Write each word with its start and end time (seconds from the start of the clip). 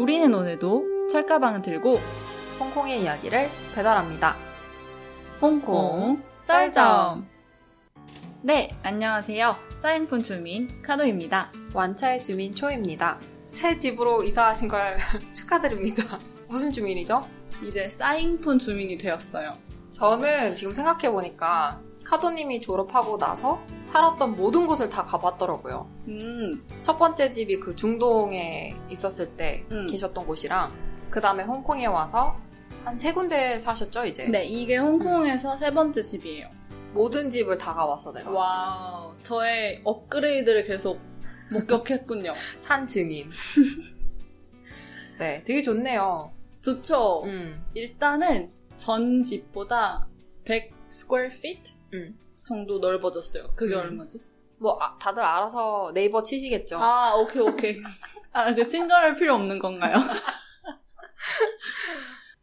우리는 0.00 0.32
오늘도 0.32 1.08
철가방을 1.08 1.60
들고 1.60 2.00
홍콩의 2.58 3.02
이야기를 3.02 3.50
배달합니다. 3.74 4.34
홍콩 5.42 6.22
썰점. 6.38 7.28
네, 8.40 8.74
안녕하세요. 8.82 9.54
사행푼 9.76 10.22
주민 10.22 10.80
카도입니다. 10.80 11.52
완차의 11.74 12.22
주민 12.22 12.54
초입니다. 12.54 13.20
새 13.50 13.76
집으로 13.76 14.22
이사하신 14.24 14.68
걸 14.68 14.96
축하드립니다. 15.36 16.18
무슨 16.48 16.72
주민이죠? 16.72 17.20
이제 17.62 17.90
사행푼 17.90 18.58
주민이 18.58 18.96
되었어요. 18.96 19.52
저는 19.90 20.54
지금 20.54 20.72
생각해보니까 20.72 21.78
카도님이 22.04 22.60
졸업하고 22.60 23.18
나서 23.18 23.60
살았던 23.84 24.36
모든 24.36 24.66
곳을 24.66 24.88
다 24.88 25.04
가봤더라고요. 25.04 25.88
음, 26.08 26.66
첫 26.80 26.96
번째 26.96 27.30
집이 27.30 27.60
그 27.60 27.76
중동에 27.76 28.74
있었을 28.90 29.36
때 29.36 29.64
음. 29.70 29.86
계셨던 29.86 30.26
곳이랑 30.26 30.72
그 31.10 31.20
다음에 31.20 31.44
홍콩에 31.44 31.86
와서 31.86 32.36
한 32.84 32.96
세 32.96 33.12
군데 33.12 33.58
사셨죠 33.58 34.06
이제? 34.06 34.26
네, 34.26 34.44
이게 34.44 34.76
홍콩에서 34.78 35.56
세 35.58 35.70
번째 35.72 36.02
집이에요. 36.02 36.48
모든 36.94 37.28
집을 37.30 37.58
다 37.58 37.74
가봤어 37.74 38.12
내가. 38.12 38.30
Wow, 38.30 39.14
저의 39.22 39.80
업그레이드를 39.84 40.64
계속 40.64 40.98
목격했군요. 41.52 42.34
산 42.60 42.86
증인. 42.86 43.28
네, 45.18 45.42
되게 45.44 45.60
좋네요. 45.60 46.32
좋죠? 46.62 47.22
음. 47.24 47.64
일단은 47.74 48.50
전 48.76 49.22
집보다 49.22 50.08
100 50.44 50.72
square 50.88 51.34
feet 51.34 51.74
음. 51.94 52.18
정도 52.42 52.78
넓어졌어요. 52.78 53.52
그게 53.54 53.74
음. 53.74 53.80
얼마지? 53.80 54.20
뭐 54.58 54.78
아, 54.80 54.96
다들 54.98 55.22
알아서 55.22 55.90
네이버 55.94 56.22
치시겠죠. 56.22 56.78
아, 56.80 57.14
오케이, 57.14 57.42
오케이. 57.42 57.80
아, 58.32 58.54
그 58.54 58.66
친절할 58.66 59.14
필요 59.14 59.34
없는 59.34 59.58
건가요? 59.58 59.96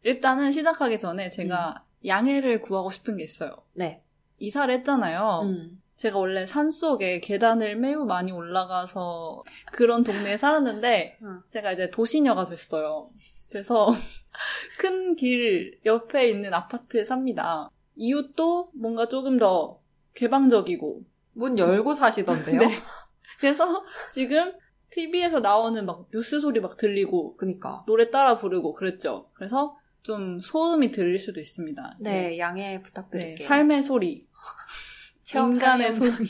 일단은 0.02 0.52
시작하기 0.52 0.98
전에 0.98 1.28
제가 1.28 1.84
양해를 2.06 2.60
구하고 2.60 2.90
싶은 2.90 3.16
게 3.16 3.24
있어요. 3.24 3.50
네. 3.74 4.02
이사를 4.38 4.72
했잖아요. 4.74 5.40
음. 5.44 5.82
제가 5.96 6.18
원래 6.18 6.46
산 6.46 6.70
속에 6.70 7.18
계단을 7.20 7.76
매우 7.76 8.06
많이 8.06 8.30
올라가서 8.30 9.42
그런 9.72 10.04
동네에 10.04 10.36
살았는데 10.36 11.18
음. 11.22 11.40
제가 11.48 11.72
이제 11.72 11.90
도시녀가 11.90 12.44
됐어요. 12.44 13.04
그래서 13.50 13.88
큰 14.78 15.16
길 15.16 15.80
옆에 15.84 16.28
있는 16.28 16.54
아파트에 16.54 17.04
삽니다. 17.04 17.68
이웃도 17.98 18.70
뭔가 18.74 19.08
조금 19.08 19.38
더 19.38 19.80
개방적이고 20.14 21.02
문 21.32 21.58
열고 21.58 21.92
사시던데요. 21.92 22.58
네. 22.60 22.70
그래서 23.38 23.84
지금 24.12 24.52
TV에서 24.90 25.40
나오는 25.40 25.84
막 25.84 26.08
뉴스 26.12 26.40
소리 26.40 26.60
막 26.60 26.76
들리고 26.76 27.36
그니까. 27.36 27.84
노래 27.86 28.10
따라 28.10 28.36
부르고 28.36 28.74
그랬죠. 28.74 29.30
그래서 29.34 29.76
좀 30.02 30.40
소음이 30.40 30.90
들릴 30.90 31.18
수도 31.18 31.40
있습니다. 31.40 31.98
네, 32.00 32.38
양해 32.38 32.76
네, 32.76 32.82
부탁드릴게요. 32.82 33.46
삶의 33.46 33.82
소리. 33.82 34.24
인간의 35.34 35.54
인간의 35.54 35.92
소리. 35.92 36.26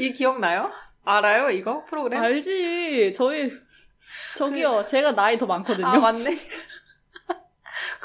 이 0.00 0.12
기억나요? 0.12 0.70
알아요, 1.04 1.50
이거? 1.50 1.84
프로그램? 1.84 2.20
알지. 2.20 3.12
저희 3.14 3.52
저기요. 4.36 4.84
제가 4.88 5.14
나이 5.14 5.38
더 5.38 5.46
많거든요. 5.46 5.86
아, 5.86 5.98
맞네. 5.98 6.36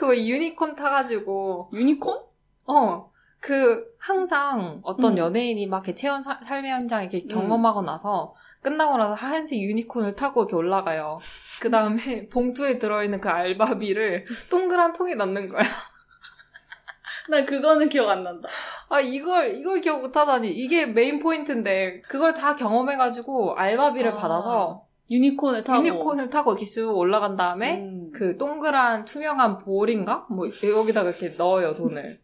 그거 0.02 0.18
유니콘 0.18 0.74
타가지고, 0.74 1.70
유니콘? 1.74 2.18
어, 2.66 3.12
그, 3.40 3.86
항상 4.00 4.82
어떤 4.84 5.14
음. 5.14 5.18
연예인이 5.20 5.68
막 5.68 5.78
이렇게 5.78 5.94
체험 5.94 6.24
사- 6.24 6.40
삶의 6.42 6.72
현장 6.72 7.04
이렇게 7.04 7.28
경험하고 7.28 7.84
나서, 7.84 8.34
끝나고 8.64 8.98
나서 8.98 9.14
하얀색 9.14 9.60
유니콘을 9.60 10.16
타고 10.16 10.42
이렇게 10.42 10.56
올라가요. 10.56 11.20
그 11.62 11.70
다음에 11.70 12.28
봉투에 12.34 12.80
들어있는 12.80 13.22
그 13.22 13.30
알바비를 13.30 14.26
동그란 14.50 14.94
통에 14.94 15.14
넣는 15.14 15.50
거야. 15.50 15.62
나 17.30 17.46
그거는 17.46 17.88
기억 17.88 18.10
안 18.10 18.24
난다. 18.24 18.50
아, 18.90 19.00
이걸, 19.00 19.56
이걸 19.56 19.81
기억 19.81 20.02
못 20.02 20.18
하다니. 20.18 20.50
이게 20.50 20.88
main 20.88 21.19
point인데, 21.19 22.02
그걸 22.08 22.34
다 22.34 22.56
경험해가지고 22.56 23.54
알바비를 23.56 24.14
아, 24.14 24.18
받아서 24.18 24.88
유니콘을 25.12 25.64
타고 25.64 25.80
유니콘을 25.86 26.30
타고 26.30 26.52
이렇게 26.54 26.66
쭉 26.66 26.96
올라간 26.98 27.36
다음에, 27.36 27.82
음. 27.82 28.12
그 28.14 28.38
동그란 28.38 29.06
투명한 29.06 29.58
볼인가? 29.60 30.26
뭐, 30.30 30.48
여기다가 30.48 31.10
이렇게 31.10 31.30
넣어요, 31.38 31.74
돈을. 31.74 32.20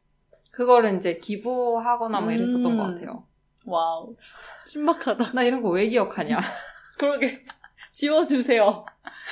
그거를 0.52 0.96
이제 0.96 1.18
기부하거나 1.18 2.22
뭐 2.22 2.31
이랬었던 2.31 2.66
음. 2.66 2.78
것 2.78 2.84
같아요. 2.84 3.25
Wow. 3.66 4.16
신박하다. 4.66 5.34
나 5.34 5.44
이런 5.44 5.62
거 5.62 5.70
왜 5.70 5.88
기억하냐. 5.88 6.38
그러게. 6.98 7.44
지워주세요. 7.94 8.86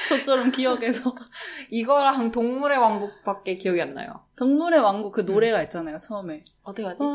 저처럼 0.10 0.52
기억해서. 0.52 1.16
이거랑 1.72 2.32
동물의 2.32 2.78
왕국밖에 2.78 3.56
기억이 3.56 3.82
안 3.82 3.94
나요. 3.94 4.26
동물의 4.38 4.80
왕국 4.82 5.14
그 5.14 5.22
노래가 5.22 5.64
있잖아요, 5.64 6.00
처음에. 6.00 6.44
어떻게 6.64 6.86
하지? 6.88 7.02
어? 7.02 7.06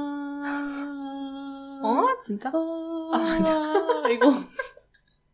어? 1.83 2.21
진짜? 2.22 2.51
어? 2.55 3.11
아, 3.12 3.19
맞아. 3.19 3.53
이거. 4.11 4.33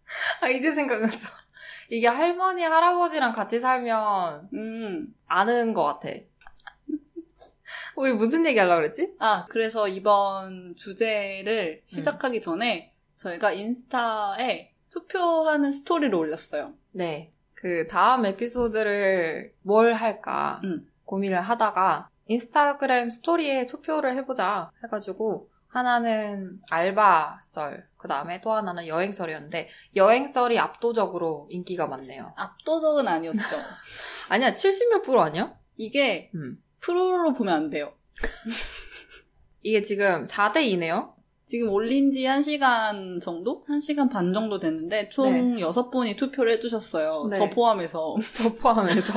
아, 0.40 0.48
이제 0.48 0.72
생각났어. 0.72 1.28
이게 1.90 2.06
할머니, 2.06 2.62
할아버지랑 2.62 3.32
같이 3.32 3.60
살면 3.60 4.48
음. 4.54 5.14
아는 5.26 5.74
것 5.74 5.84
같아. 5.84 6.08
우리 7.96 8.12
무슨 8.12 8.46
얘기 8.46 8.58
하려고 8.58 8.82
그랬지? 8.82 9.14
아, 9.18 9.46
그래서 9.48 9.88
이번 9.88 10.74
주제를 10.76 11.82
음. 11.82 11.86
시작하기 11.86 12.40
전에 12.40 12.92
저희가 13.16 13.52
인스타에 13.52 14.72
투표하는 14.90 15.72
스토리를 15.72 16.14
올렸어요. 16.14 16.74
네. 16.92 17.32
그 17.54 17.86
다음 17.86 18.26
에피소드를 18.26 19.52
뭘 19.62 19.94
할까 19.94 20.60
음. 20.64 20.90
고민을 21.04 21.40
하다가 21.40 22.10
인스타그램 22.26 23.10
스토리에 23.10 23.66
투표를 23.66 24.16
해보자 24.16 24.70
해가지고 24.84 25.48
하나는 25.76 26.58
알바 26.70 27.40
썰, 27.42 27.86
그 27.98 28.08
다음에 28.08 28.40
또 28.40 28.52
하나는 28.52 28.86
여행 28.86 29.12
썰이었는데 29.12 29.68
여행 29.96 30.26
썰이 30.26 30.58
압도적으로 30.58 31.46
인기가 31.50 31.86
많네요. 31.86 32.32
압도적은 32.36 33.06
아니었죠. 33.06 33.38
아니야, 34.30 34.54
70몇 34.54 35.02
프로 35.04 35.20
아니야? 35.20 35.54
이게 35.76 36.30
음. 36.34 36.62
프로로 36.80 37.34
보면 37.34 37.54
안 37.54 37.70
돼요. 37.70 37.92
이게 39.62 39.82
지금 39.82 40.24
4대 40.24 40.56
2네요? 40.56 41.14
지금 41.44 41.68
올린 41.68 42.10
지 42.10 42.22
1시간 42.22 43.20
정도? 43.20 43.64
1시간 43.66 44.10
반 44.10 44.32
정도 44.32 44.58
됐는데 44.58 45.10
총 45.10 45.60
여섯 45.60 45.90
분이 45.90 46.16
투표를 46.16 46.52
해주셨어요. 46.52 47.28
네. 47.30 47.36
저 47.36 47.50
포함해서. 47.50 48.16
저 48.34 48.54
포함해서. 48.54 49.12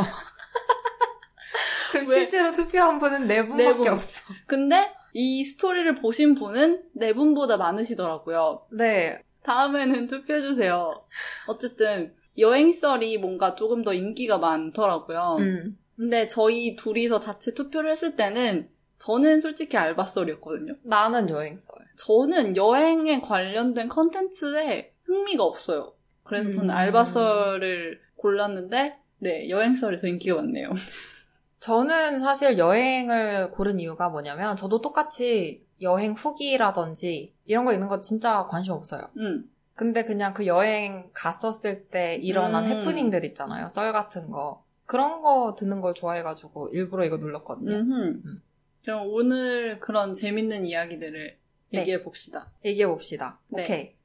그럼 1.91 2.05
왜? 2.07 2.13
실제로 2.13 2.51
투표한 2.51 2.99
분은 2.99 3.27
네 3.27 3.41
4분밖에 3.47 3.77
분. 3.77 3.87
없어. 3.87 4.33
근데 4.45 4.93
이 5.13 5.43
스토리를 5.43 5.95
보신 5.95 6.35
분은 6.35 6.83
네 6.93 7.13
분보다 7.13 7.57
많으시더라고요. 7.57 8.61
네. 8.71 9.21
다음에는 9.43 10.07
투표해주세요. 10.07 11.05
어쨌든 11.47 12.13
여행썰이 12.37 13.17
뭔가 13.17 13.55
조금 13.55 13.83
더 13.83 13.93
인기가 13.93 14.37
많더라고요. 14.37 15.37
음. 15.39 15.77
근데 15.95 16.27
저희 16.27 16.75
둘이서 16.75 17.19
자체 17.19 17.53
투표를 17.53 17.91
했을 17.91 18.15
때는 18.15 18.69
저는 18.99 19.39
솔직히 19.39 19.77
알바썰이었거든요. 19.77 20.75
나는 20.83 21.29
여행썰. 21.29 21.75
저는 21.97 22.55
여행에 22.55 23.21
관련된 23.21 23.89
컨텐츠에 23.89 24.93
흥미가 25.03 25.43
없어요. 25.43 25.93
그래서 26.23 26.51
저는 26.51 26.69
음. 26.69 26.75
알바썰을 26.75 27.99
골랐는데 28.15 28.97
네더 29.19 30.07
인기가 30.07 30.35
많네요. 30.37 30.69
저는 31.59 32.19
사실 32.19 32.57
여행을 32.57 33.51
고른 33.51 33.79
이유가 33.79 34.09
뭐냐면 34.09 34.55
저도 34.55 34.81
똑같이 34.81 35.65
여행 35.81 36.13
후기라든지 36.13 37.33
이런 37.45 37.65
거 37.65 37.73
읽는 37.73 37.87
거 37.87 38.01
진짜 38.01 38.47
관심 38.49 38.73
없어요. 38.73 39.09
음, 39.17 39.49
근데 39.75 40.03
그냥 40.03 40.33
그 40.33 40.45
여행 40.47 41.09
갔었을 41.13 41.87
때 41.87 42.15
일어난 42.15 42.65
음. 42.65 42.69
해프닝들 42.69 43.25
있잖아요. 43.25 43.69
썰 43.69 43.91
같은 43.93 44.29
거. 44.29 44.63
그런 44.85 45.21
거 45.21 45.55
듣는 45.57 45.81
걸 45.81 45.93
좋아해가지고 45.93 46.69
일부러 46.69 47.05
이거 47.05 47.17
눌렀거든요. 47.17 47.71
음. 47.75 48.41
그럼 48.83 49.07
오늘 49.07 49.79
그런 49.79 50.13
재밌는 50.13 50.65
이야기들을 50.65 51.37
네. 51.71 51.79
얘기해 51.79 52.01
봅시다. 52.03 52.49
얘기해 52.65 52.87
봅시다. 52.87 53.39
네. 53.49 53.63
오케이. 53.63 53.95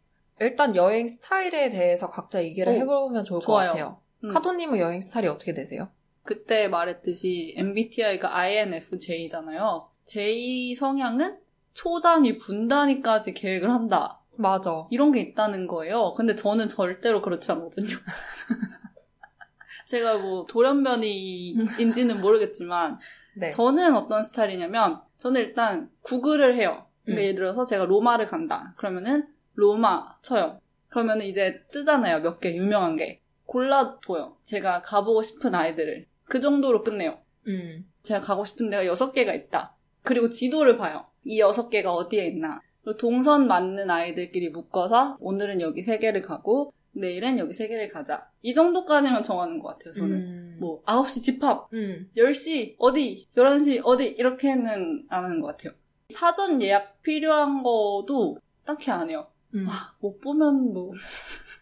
일단 0.41 0.77
여행 0.77 1.09
스타일에 1.09 1.71
대해서 1.71 2.11
각자 2.11 2.43
얘기를 2.43 2.73
오, 2.73 2.77
해보면 2.77 3.25
좋을 3.25 3.41
좋아요. 3.41 3.69
것 3.69 3.69
같아요. 3.69 4.01
음. 4.25 4.29
카도님은 4.29 4.79
여행 4.79 5.01
스타일이 5.01 5.29
어떻게 5.29 5.55
되세요? 5.55 5.89
그때 6.25 6.69
말했듯이 6.69 7.55
MBTI가 7.57 8.37
INFJ잖아요. 8.37 9.89
J 10.05 10.75
성향은 10.75 11.39
초단위, 11.75 12.39
분단위까지 12.39 13.35
계획을 13.35 13.71
한다. 13.73 14.21
맞아. 14.37 14.87
이런 14.91 15.13
게 15.13 15.21
있다는 15.21 15.67
거예요. 15.67 16.13
근데 16.15 16.35
저는 16.35 16.69
절대로 16.69 17.21
그렇지 17.23 17.51
않거든요. 17.53 17.89
제가 19.87 20.19
뭐 20.19 20.47
돌연변이인지는 20.47 22.21
모르겠지만 22.21 22.99
네. 23.37 23.51
저는 23.51 23.95
어떤 23.95 24.23
스타일이냐면 24.23 25.03
저는 25.19 25.41
일단 25.41 25.91
구글을 26.03 26.55
해요. 26.57 26.87
그러니까 27.05 27.23
음. 27.23 27.25
예를 27.25 27.35
들어서 27.35 27.67
제가 27.67 27.85
로마를 27.85 28.27
간다. 28.27 28.75
그러면은 28.77 29.29
로마 29.55 30.17
쳐요. 30.23 30.61
그러면은 30.89 31.27
이제 31.27 31.63
뜨잖아요. 31.71 32.21
몇 32.21 32.41
개 32.41 32.55
유명한 32.55 32.97
게. 32.97 33.21
골라둬요. 33.47 34.39
제가 34.43 34.81
가보고 34.81 35.21
싶은 35.23 35.55
아이들을. 35.55 36.07
그 36.35 36.41
정도로 36.41 36.81
끝내요. 36.81 37.21
음. 37.47 37.87
제가 38.03 38.19
가고 38.19 38.45
싶은 38.45 38.69
데가 38.69 38.87
여섯 38.87 39.13
개가 39.13 39.33
있다. 39.35 39.77
그리고 40.03 40.29
지도를 40.29 40.77
봐요. 40.77 41.07
이 41.25 41.39
여섯 41.39 41.69
개가 41.69 41.95
어디에 41.95 42.27
있나. 42.27 42.61
동선 42.99 43.47
맞는 43.47 43.89
아이들끼리 43.89 44.49
묶어서 44.49 45.17
오늘은 45.21 45.61
여기 45.61 45.85
세 45.85 45.99
개를 45.99 46.23
가고 46.23 46.75
내일은 46.91 47.39
여기 47.39 47.55
세 47.55 47.69
개를 47.69 47.89
가자. 47.89 48.29
이 48.43 48.53
정도까지만 48.53 49.23
정하는 49.23 49.61
것 49.61 49.69
같아요, 49.69 49.95
저는. 49.95 50.13
음. 50.13 50.57
뭐 50.59 50.83
9시 50.83 51.23
집합, 51.23 51.73
음. 51.73 52.11
10시 52.17 52.75
어디, 52.81 53.29
11시 53.37 53.83
어디 53.85 54.07
이렇게는 54.07 55.07
안 55.09 55.25
하는 55.25 55.41
것 55.41 55.47
같아요. 55.57 55.73
사전 56.09 56.61
예약 56.61 57.01
필요한 57.03 57.63
거도 57.63 58.39
딱히 58.67 58.91
안 58.91 59.09
해요. 59.09 59.29
음. 59.55 59.69
못 60.01 60.21
보면 60.21 60.73
뭐 60.73 60.91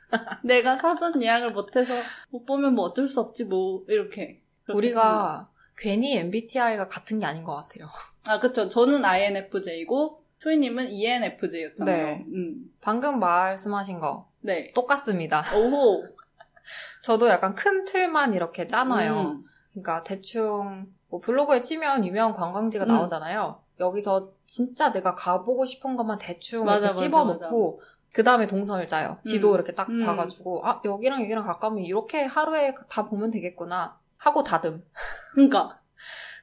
내가 0.43 0.79
사전 0.79 1.23
예약을 1.23 1.53
못해서 1.53 1.93
못 2.31 2.47
보면 2.47 2.75
뭐 2.75 2.87
어쩔 2.87 3.07
수 3.07 3.21
없지 3.21 3.45
뭐 3.45 3.85
이렇게 3.89 4.42
우리가 4.69 5.49
괜히 5.77 6.17
MBTI가 6.17 6.89
같은 6.89 7.21
게 7.21 7.27
아닌 7.27 7.45
것 7.45 7.55
같아요. 7.57 7.89
아 8.29 8.39
그쵸 8.39 8.69
저는 8.69 9.05
INFJ고 9.05 10.23
초이님은 10.39 10.91
ENFJ였잖아요. 10.91 12.07
네. 12.07 12.25
음. 12.35 12.73
방금 12.81 13.21
말씀하신 13.21 14.01
거 14.01 14.29
네. 14.41 14.73
똑같습니다. 14.73 15.43
오호. 15.55 16.05
저도 17.03 17.29
약간 17.29 17.55
큰 17.55 17.85
틀만 17.85 18.35
이렇게 18.35 18.67
짜놔요. 18.67 19.21
음. 19.21 19.45
그러니까 19.71 20.03
대충 20.03 20.87
뭐 21.09 21.21
블로그에 21.21 21.61
치면 21.61 22.05
유명한 22.07 22.33
관광지가 22.33 22.85
음. 22.85 22.89
나오잖아요. 22.89 23.61
여기서 23.81 24.33
진짜 24.47 24.93
내가 24.93 25.15
가보고 25.15 25.65
싶은 25.65 25.97
것만 25.97 26.19
대충 26.19 26.65
맞아, 26.65 26.87
이렇게 26.87 26.95
집어넣고 26.95 27.81
그 28.13 28.23
다음에 28.23 28.47
동선을 28.47 28.87
짜요. 28.87 29.19
지도 29.25 29.51
음. 29.51 29.55
이렇게 29.55 29.75
딱 29.75 29.89
음. 29.89 30.05
봐가지고 30.05 30.67
아 30.67 30.81
여기랑 30.85 31.23
여기랑 31.23 31.45
가까우면 31.45 31.85
이렇게 31.85 32.25
하루에 32.25 32.75
다 32.89 33.07
보면 33.07 33.31
되겠구나 33.31 33.99
하고 34.23 34.43
다듬. 34.45 34.83
그러니까 35.35 35.81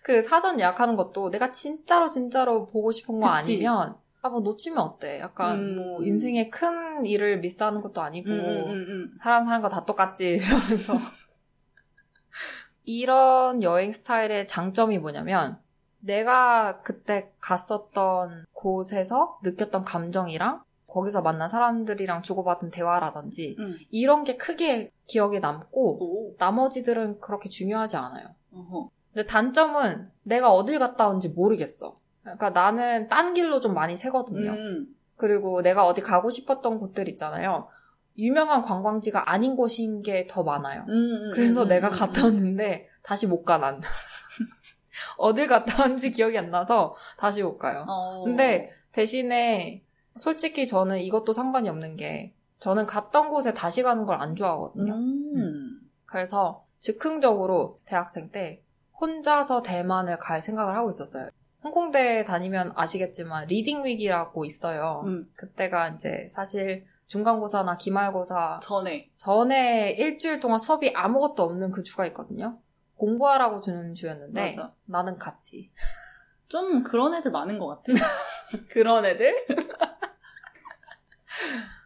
그 0.04 0.22
사전 0.22 0.60
예약하는 0.60 0.96
것도 0.96 1.30
내가 1.32 1.52
진짜로 1.52 2.08
진짜로 2.08 2.66
보고 2.68 2.92
싶은 2.92 3.20
거 3.20 3.28
그치. 3.38 3.54
아니면 3.54 3.96
아뭐 4.22 4.42
놓치면 4.42 4.78
어때? 4.80 5.20
약간 5.20 5.58
음. 5.60 5.76
뭐 5.78 6.04
인생에 6.04 6.50
큰 6.50 7.06
일을 7.06 7.40
미스하는 7.40 7.82
것도 7.82 8.02
아니고 8.02 8.30
음, 8.30 8.40
음, 8.40 8.70
음, 8.70 8.86
음. 8.90 9.14
사람 9.16 9.44
사는 9.44 9.62
거 9.62 9.70
다 9.70 9.86
똑같지 9.86 10.36
이러면서 10.42 10.94
이런 12.84 13.64
여행 13.64 13.92
스타일의 13.92 14.48
장점이 14.48 14.98
뭐냐면 14.98 15.60
내가 16.00 16.82
그때 16.82 17.32
갔었던 17.40 18.46
곳에서 18.54 19.40
느꼈던 19.44 19.84
감정이랑 19.84 20.64
거기서 20.90 21.22
만난 21.22 21.48
사람들이랑 21.48 22.22
주고받은 22.22 22.72
대화라든지 22.72 23.56
음. 23.60 23.78
이런 23.90 24.24
게 24.24 24.38
크게 24.38 24.92
기억에 25.08 25.40
남고 25.40 26.04
오. 26.04 26.36
나머지들은 26.38 27.20
그렇게 27.20 27.50
중요하지 27.50 27.98
않아요. 27.98 28.28
어허. 28.54 28.90
근데 29.14 29.26
단점은 29.28 30.12
내가 30.24 30.52
어딜 30.52 30.80
갔다 30.80 31.08
온지 31.08 31.30
모르겠어. 31.30 31.98
그러니까 32.22 32.50
나는 32.52 33.08
딴 33.08 33.34
길로 33.34 33.60
좀 33.60 33.74
많이 33.74 33.96
새거든요. 33.96 34.52
음. 34.52 34.96
그리고 35.16 35.62
내가 35.62 35.86
어디 35.86 36.02
가고 36.02 36.30
싶었던 36.30 36.80
곳들 36.80 37.10
있잖아요. 37.10 37.68
유명한 38.18 38.62
관광지가 38.62 39.32
아닌 39.32 39.56
곳인 39.56 40.02
게 40.02 40.28
더 40.28 40.44
많아요. 40.44 40.86
음, 40.90 40.94
음, 40.94 41.32
그래서 41.34 41.64
음, 41.64 41.68
내가 41.70 41.88
음, 41.88 41.92
갔다 41.92 42.22
음. 42.22 42.34
왔는데 42.36 42.88
다시 43.02 43.28
못 43.28 43.44
가, 43.44 43.58
난. 43.58 43.80
어딜 45.18 45.48
갔다 45.48 45.82
왔는지 45.84 46.12
기억이 46.12 46.38
안 46.38 46.50
나서 46.52 46.96
다시 47.18 47.44
못 47.44 47.58
가요. 47.58 47.86
어. 47.88 48.24
근데 48.26 48.72
대신에 48.92 49.84
솔직히 50.20 50.68
저는 50.68 51.00
이것도 51.00 51.34
상관이 51.34 51.70
없는 51.70 51.96
게 51.96 52.34
저는 52.58 52.86
갔던 52.86 53.30
곳에 53.30 53.54
다시 53.54 53.82
가는 53.84 54.06
걸 54.06 54.20
안 54.22 54.36
좋아하거든요. 54.36 54.94
음. 54.94 55.80
그래서 56.06 56.66
즉흥적으로 56.80 57.80
대학생 57.86 58.30
때 58.32 58.62
혼자서 59.00 59.62
대만을 59.62 60.18
갈 60.20 60.42
생각을 60.42 60.76
하고 60.76 60.90
있었어요. 60.90 61.30
홍콩대 61.64 62.24
다니면 62.26 62.74
아시겠지만 62.76 63.48
reading 63.48 63.86
week이라고 63.86 64.46
있어요. 64.46 65.04
음. 65.06 65.30
그때가 65.36 65.90
이제 65.90 66.28
사실 66.30 66.86
중간고사나 67.08 67.78
기말고사 67.78 68.60
전에. 68.62 69.10
전에 69.18 69.92
일주일 69.92 70.40
동안 70.40 70.60
수업이 70.60 70.92
아무것도 70.96 71.44
없는 71.44 71.72
그 71.72 71.82
주가 71.84 72.06
있거든요. 72.08 72.60
공부하라고 72.96 73.62
주는 73.62 73.94
주였는데 73.94 74.56
맞아. 74.56 74.74
나는 74.86 75.18
갔지. 75.18 75.72
좀 76.50 76.84
그런 76.84 77.14
애들 77.14 77.32
많은 77.32 77.58
것 77.58 77.68
같아. 77.68 77.84
그런 78.70 79.06
애들? 79.06 79.34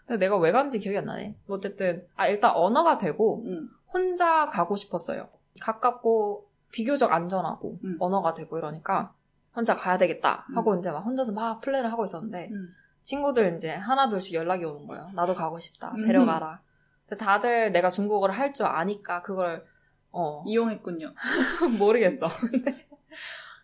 근데 0.05 0.25
내가 0.25 0.37
왜 0.37 0.51
간지 0.51 0.79
기억이 0.79 0.97
안 0.97 1.05
나네. 1.05 1.35
어쨌든 1.47 2.05
아 2.15 2.27
일단 2.27 2.51
언어가 2.55 2.97
되고 2.97 3.43
음. 3.45 3.69
혼자 3.93 4.47
가고 4.47 4.75
싶었어요. 4.75 5.29
가깝고 5.61 6.49
비교적 6.71 7.11
안전하고 7.11 7.79
음. 7.83 7.97
언어가 7.99 8.33
되고 8.33 8.57
이러니까 8.57 9.13
혼자 9.55 9.75
가야 9.75 9.97
되겠다 9.97 10.45
하고 10.55 10.75
이제 10.75 10.89
막 10.91 10.99
혼자서 11.05 11.31
막 11.31 11.61
플랜을 11.61 11.91
하고 11.91 12.03
있었는데 12.03 12.49
음. 12.51 12.73
친구들 13.03 13.53
이제 13.55 13.71
하나 13.73 14.09
둘씩 14.09 14.33
연락이 14.33 14.65
오는 14.65 14.87
거예요. 14.87 15.07
나도 15.15 15.33
가고 15.35 15.59
싶다. 15.59 15.91
음. 15.91 16.05
데려가라. 16.05 16.61
근데 17.07 17.23
다들 17.23 17.71
내가 17.71 17.89
중국어를 17.89 18.33
할 18.35 18.51
줄 18.53 18.65
아니까 18.65 19.21
그걸 19.21 19.65
어 20.11 20.43
이용했군요. 20.47 21.13
모르겠어. 21.79 22.27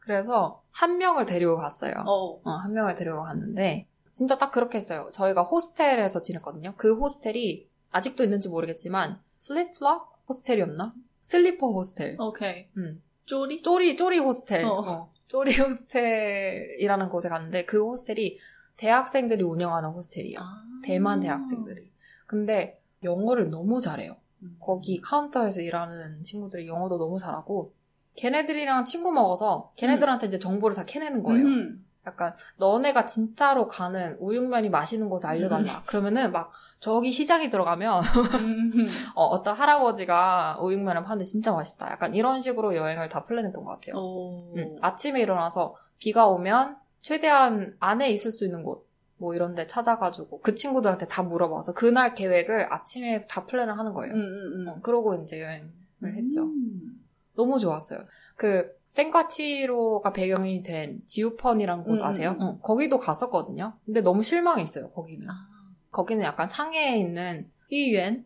그래서 0.01 0.62
한 0.71 0.97
명을 0.97 1.25
데리고 1.25 1.57
갔어요. 1.57 1.94
어. 2.06 2.39
어, 2.44 2.51
한 2.51 2.74
명을 2.74 2.95
데리고 2.95 3.24
갔는데 3.24 3.88
진짜 4.12 4.38
딱 4.38 4.52
그렇게 4.52 4.78
했어요. 4.78 5.08
저희가 5.12 5.44
호스텔에서 5.44 6.22
지냈거든요. 6.22 6.74
그 6.78 6.96
호스텔이 6.96 7.68
아직도 7.92 8.24
있는지 8.24 8.50
모르겠지만 8.50 9.20
Flip 9.46 9.74
Flop 9.74 10.01
호스텔이었나? 10.28 10.94
슬리퍼 11.24 11.68
호스텔. 11.72 12.18
오케이. 12.20 12.68
음. 12.78 13.02
쪼리? 13.26 13.62
쪼리 13.62 13.96
쪼리 13.96 14.18
호스텔. 14.18 14.66
어. 14.66 14.70
어, 14.70 15.14
쪼리 15.28 15.56
호스텔이라는 15.56 17.10
곳에 17.10 17.30
갔는데 17.30 17.66
그 17.66 17.84
호스텔이 17.84 18.40
대학생들이 18.78 19.44
운영하는 19.44 19.90
호스텔이야. 19.90 20.40
아. 20.40 20.64
대만 20.84 21.20
대학생들이. 21.20 21.92
근데 22.26 22.82
영어를 23.04 23.50
너무 23.50 23.82
잘해요. 23.82 24.18
음. 24.44 24.58
거기 24.60 25.00
카운터에서 25.02 25.62
일하는 25.62 26.24
친구들이 26.24 26.68
영어도 26.68 26.98
너무 26.98 27.18
잘하고 27.20 27.74
걔네들이랑 28.16 28.86
친구 28.86 29.12
먹어서 29.12 29.72
걔네들한테 29.76 30.28
이제 30.28 30.40
정보를 30.40 30.76
다 30.76 30.86
캐내는 30.86 31.24
거예요. 31.24 31.46
음. 31.46 31.86
약간 32.10 32.34
너네가 32.58 33.06
진짜로 33.06 33.68
가는 33.68 34.18
우육면이 34.20 34.70
맛있는 34.70 35.10
곳을 35.10 35.30
알려달라. 35.30 35.84
그러면은 35.88 36.32
막 36.32 36.52
저기 36.80 37.12
시장에 37.12 37.50
들어가면 37.50 38.02
음. 38.42 38.88
어, 39.16 39.44
떤 39.44 39.56
할아버지가 39.56 40.60
우육면을 40.62 41.04
파는데 41.04 41.26
진짜 41.26 41.54
맛있다. 41.54 41.92
약간 41.92 42.16
이런 42.16 42.39
식으로 42.39 42.75
여행을 42.75 43.10
다 43.10 43.24
플랜했던 43.25 43.63
것 43.63 43.72
같아요. 43.72 43.96
오. 43.96 44.54
음, 44.56 44.78
아침에 44.82 45.22
일어나서 45.22 45.75
비가 45.98 46.28
오면 46.28 46.78
최대한 47.01 47.75
안에 47.80 48.10
있을 48.12 48.32
수 48.32 48.46
있는 48.46 48.63
곳, 48.63 48.88
뭐 49.18 49.36
이런 49.36 49.56
데 49.56 49.68
찾아가지고 49.68 50.39
그 50.42 50.56
친구들한테 50.56 51.06
다 51.08 51.22
물어봐서 51.24 51.74
그날 51.74 52.13
계획을 52.13 52.72
아침에 52.74 53.28
다 53.28 53.46
플랜을 53.46 53.78
하는 53.78 53.94
거예요. 53.94 54.13
음, 54.13 54.20
음, 54.20 54.54
음. 54.62 54.68
어, 54.70 54.80
그러고 54.82 55.16
이제 55.16 55.42
여행을 55.42 56.16
했죠. 56.18 56.44
음. 56.44 56.99
너무 57.39 57.58
좋았어요. 57.60 58.00
그 58.36 58.69
생과치로가 58.89 60.12
배경이 60.12 60.62
된 60.62 61.01
지우펀이란 61.05 61.84
곳 61.84 62.00
음, 62.00 62.03
아세요? 62.03 62.36
음. 62.39 62.41
응, 62.41 62.60
거기도 62.62 62.98
갔었거든요. 63.00 63.74
근데 63.86 64.01
너무 64.01 64.24
실망했어요. 64.24 64.89
거기는. 64.89 65.29
아. 65.29 65.48
거기는 65.91 66.24
약간 66.24 66.48
상해에 66.48 66.98
있는 66.98 67.50
휘유엔이랑 67.69 68.25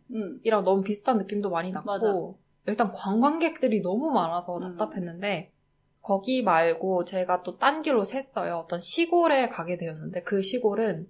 음. 0.60 0.64
너무 0.64 0.82
비슷한 0.82 1.18
느낌도 1.18 1.50
많이 1.50 1.70
났고 1.70 1.86
맞아. 1.86 2.12
일단 2.66 2.90
관광객들이 2.90 3.82
너무 3.82 4.10
많아서 4.10 4.56
음. 4.56 4.60
답답했는데 4.60 5.52
거기 6.02 6.42
말고 6.42 7.04
제가 7.04 7.42
또 7.42 7.56
딴 7.56 7.82
길로 7.82 8.02
샜어요. 8.02 8.58
어떤 8.58 8.80
시골에 8.80 9.48
가게 9.48 9.76
되었는데 9.76 10.22
그 10.22 10.42
시골은 10.42 11.08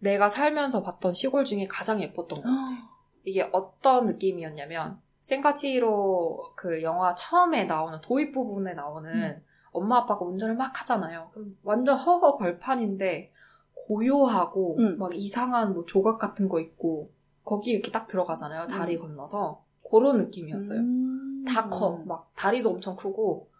내가 0.00 0.28
살면서 0.28 0.82
봤던 0.82 1.12
시골 1.12 1.44
중에 1.44 1.66
가장 1.68 2.00
예뻤던 2.02 2.42
것 2.42 2.48
같아요. 2.48 2.78
이게 3.24 3.48
어떤 3.52 4.06
느낌이었냐면 4.06 5.00
생카치로 5.28 6.52
그 6.56 6.82
영화 6.82 7.14
처음에 7.14 7.64
나오는 7.64 7.98
도입 8.00 8.32
부분에 8.32 8.72
나오는 8.72 9.12
음. 9.12 9.42
엄마 9.72 9.98
아빠가 9.98 10.24
운전을 10.24 10.56
막 10.56 10.80
하잖아요. 10.80 11.30
그럼 11.34 11.54
완전 11.62 11.98
허허 11.98 12.38
벌판인데 12.38 13.30
고요하고 13.74 14.78
음. 14.78 14.98
막 14.98 15.14
이상한 15.14 15.74
뭐 15.74 15.84
조각 15.84 16.18
같은 16.18 16.48
거 16.48 16.60
있고 16.60 17.10
거기 17.44 17.72
이렇게 17.72 17.90
딱 17.90 18.06
들어가잖아요. 18.06 18.68
다리 18.68 18.96
음. 18.96 19.02
건너서 19.02 19.64
그런 19.90 20.16
느낌이었어요. 20.18 20.80
음. 20.80 21.44
다 21.46 21.68
커. 21.68 22.02
막 22.06 22.30
다리도 22.34 22.70
엄청 22.70 22.96
크고 22.96 23.50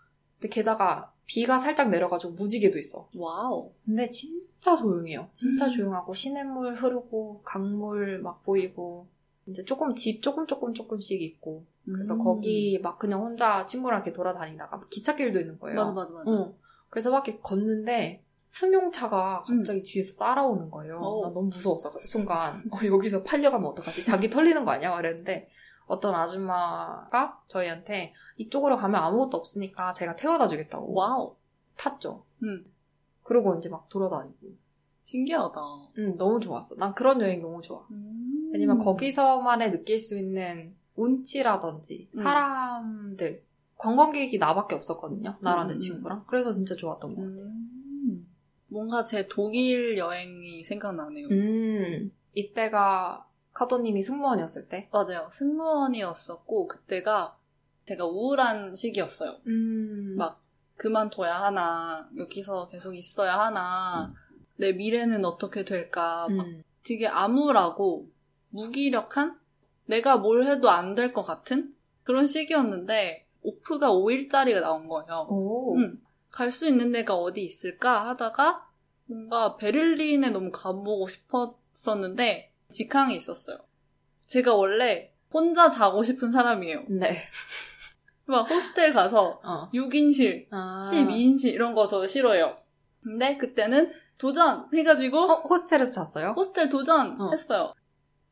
근데 0.40 0.48
게다가 0.48 1.12
비가 1.26 1.58
살짝 1.58 1.90
내려가지고 1.90 2.32
무지개도 2.32 2.78
있어. 2.78 3.10
wow. 3.14 3.73
근데 3.84 4.08
진짜 4.08 4.75
조용해요. 4.75 5.28
진짜 5.34 5.66
음. 5.66 5.70
조용하고 5.70 6.14
시냇물 6.14 6.75
흐르고 6.75 7.42
강물 7.44 8.20
막 8.22 8.42
보이고 8.42 9.06
이제 9.49 9.62
조금 9.62 9.95
집 9.95 10.23
조금 10.23 10.47
조금 10.47 10.75
조금씩 10.75 11.21
있고 11.23 11.64
그래서 11.85 12.14
음. 12.14 12.19
거기 12.23 12.78
막 12.83 12.99
그냥 12.99 13.23
혼자 13.23 13.64
친구랑 13.64 13.99
이렇게 13.99 14.12
돌아다니다가 14.12 14.81
기찻길도 14.90 15.40
있는 15.40 15.59
거예요. 15.59 15.76
맞아, 15.76 15.93
맞아, 15.93 16.11
맞아. 16.12 16.31
응. 16.31 16.55
그래서 16.90 17.11
막 17.11 17.26
이렇게 17.26 17.40
걷는데 17.43 18.23
승용차가 18.45 19.43
갑자기 19.47 19.83
뒤에서 19.83 20.19
따라오는 20.19 20.71
거예요. 20.71 20.99
어. 20.99 21.23
나 21.26 21.28
너무 21.35 21.47
무서웠어. 21.49 21.90
그 21.90 22.00
순간 22.05 22.57
어, 22.71 22.78
여기서 22.85 23.23
팔려가면 23.23 23.71
어떡하지? 23.71 24.05
장기 24.04 24.28
털리는 24.31 24.64
거 24.64 24.71
아니야? 24.71 24.90
말했는데 24.90 25.49
어떤 25.87 26.14
아줌마가 26.14 27.43
저희한테 27.47 28.14
이쪽으로 28.37 28.76
가면 28.76 29.02
아무것도 29.02 29.37
없으니까 29.37 29.93
제가 29.93 30.17
태워다 30.17 30.49
주겠다고 30.49 30.93
wow. 30.92 31.37
탔죠. 31.76 32.25
음. 32.43 32.64
그러고 33.23 33.55
이제 33.57 33.69
막 33.69 33.88
돌아다니고. 33.88 34.37
신기하다. 35.05 35.61
음, 35.99 36.17
너무 36.19 36.38
좋았어. 36.40 36.75
난 36.76 36.95
그런 36.95 37.21
여행 37.21 37.40
너무 37.40 37.62
좋아. 37.62 37.87
음. 37.90 38.38
왜냐면 38.52 38.78
거기서만에 38.78 39.71
느낄 39.71 39.99
수 39.99 40.19
있는 40.19 40.75
운치라든지 40.97 42.09
음. 42.17 42.23
사람들 42.23 43.43
관광객이 43.76 44.38
나밖에 44.38 44.75
없었거든요. 44.75 45.37
나라는 45.40 45.76
음. 45.76 45.78
친구랑. 45.78 46.25
그래서 46.26 46.50
진짜 46.50 46.75
좋았던 46.75 47.14
것 47.14 47.23
같아요. 47.23 47.47
음. 47.47 48.26
뭔가 48.69 49.05
제 49.05 49.26
독일 49.28 49.97
여행이 49.97 50.64
생각나네요. 50.64 51.28
음, 51.28 52.11
이때가 52.35 53.26
카도님이 53.52 54.02
승무원이었을 54.02 54.69
때. 54.69 54.88
맞아요. 54.93 55.28
승무원이었었고 55.33 56.69
그때가 56.69 57.38
제가 57.87 58.05
우울한 58.05 58.75
시기였어요. 58.75 59.38
음, 59.47 60.17
막 60.19 60.43
그만둬야 60.76 61.35
하나, 61.35 62.09
여기서 62.17 62.69
계속 62.69 62.95
있어야 62.95 63.38
하나, 63.38 64.12
내 64.57 64.73
미래는 64.73 65.25
어떻게 65.25 65.64
될까, 65.64 66.28
막 66.28 66.47
음, 66.47 66.62
되게 66.85 67.07
암울하고 67.07 68.09
무기력한? 68.50 69.38
내가 69.87 70.17
뭘 70.17 70.45
해도 70.47 70.71
안 70.71 70.95
될 70.95 71.12
것 71.12 71.23
같은? 71.23 71.75
그런 72.05 72.26
시기였는데, 72.26 73.26
오프가 73.43 73.90
5일짜리가 73.93 74.61
나온 74.61 74.88
거예요. 74.88 75.26
오, 75.31 75.76
음, 75.76 76.02
갈수 76.31 76.67
있는 76.67 76.93
데가 76.93 77.14
어디 77.14 77.45
있을까 77.45 78.09
하다가, 78.09 78.67
뭔가 79.07 79.57
베를린에 79.57 80.31
너무 80.31 80.50
가보고 80.50 81.07
싶었었는데, 81.09 82.52
직항이 82.71 83.17
있었어요. 83.17 83.59
제가 84.26 84.55
원래 84.55 85.12
혼자 85.33 85.69
자고 85.69 86.02
싶은 86.02 86.33
사람이에요. 86.33 86.85
네. 86.88 87.11
막 88.26 88.43
호스텔 88.50 88.93
가서 88.93 89.38
어. 89.43 89.71
6인실, 89.73 90.49
아. 90.50 90.81
12인실 90.85 91.55
이런 91.55 91.75
거 91.75 91.87
저 91.87 92.07
싫어해요. 92.07 92.57
근데 93.02 93.38
그때는 93.38 93.90
도전 94.19 94.69
해가지고 94.75 95.19
어, 95.19 95.35
호스텔에서 95.49 95.93
잤어요? 96.05 96.35
호스텔 96.37 96.69
도전 96.69 97.19
어. 97.19 97.31
했어요. 97.31 97.73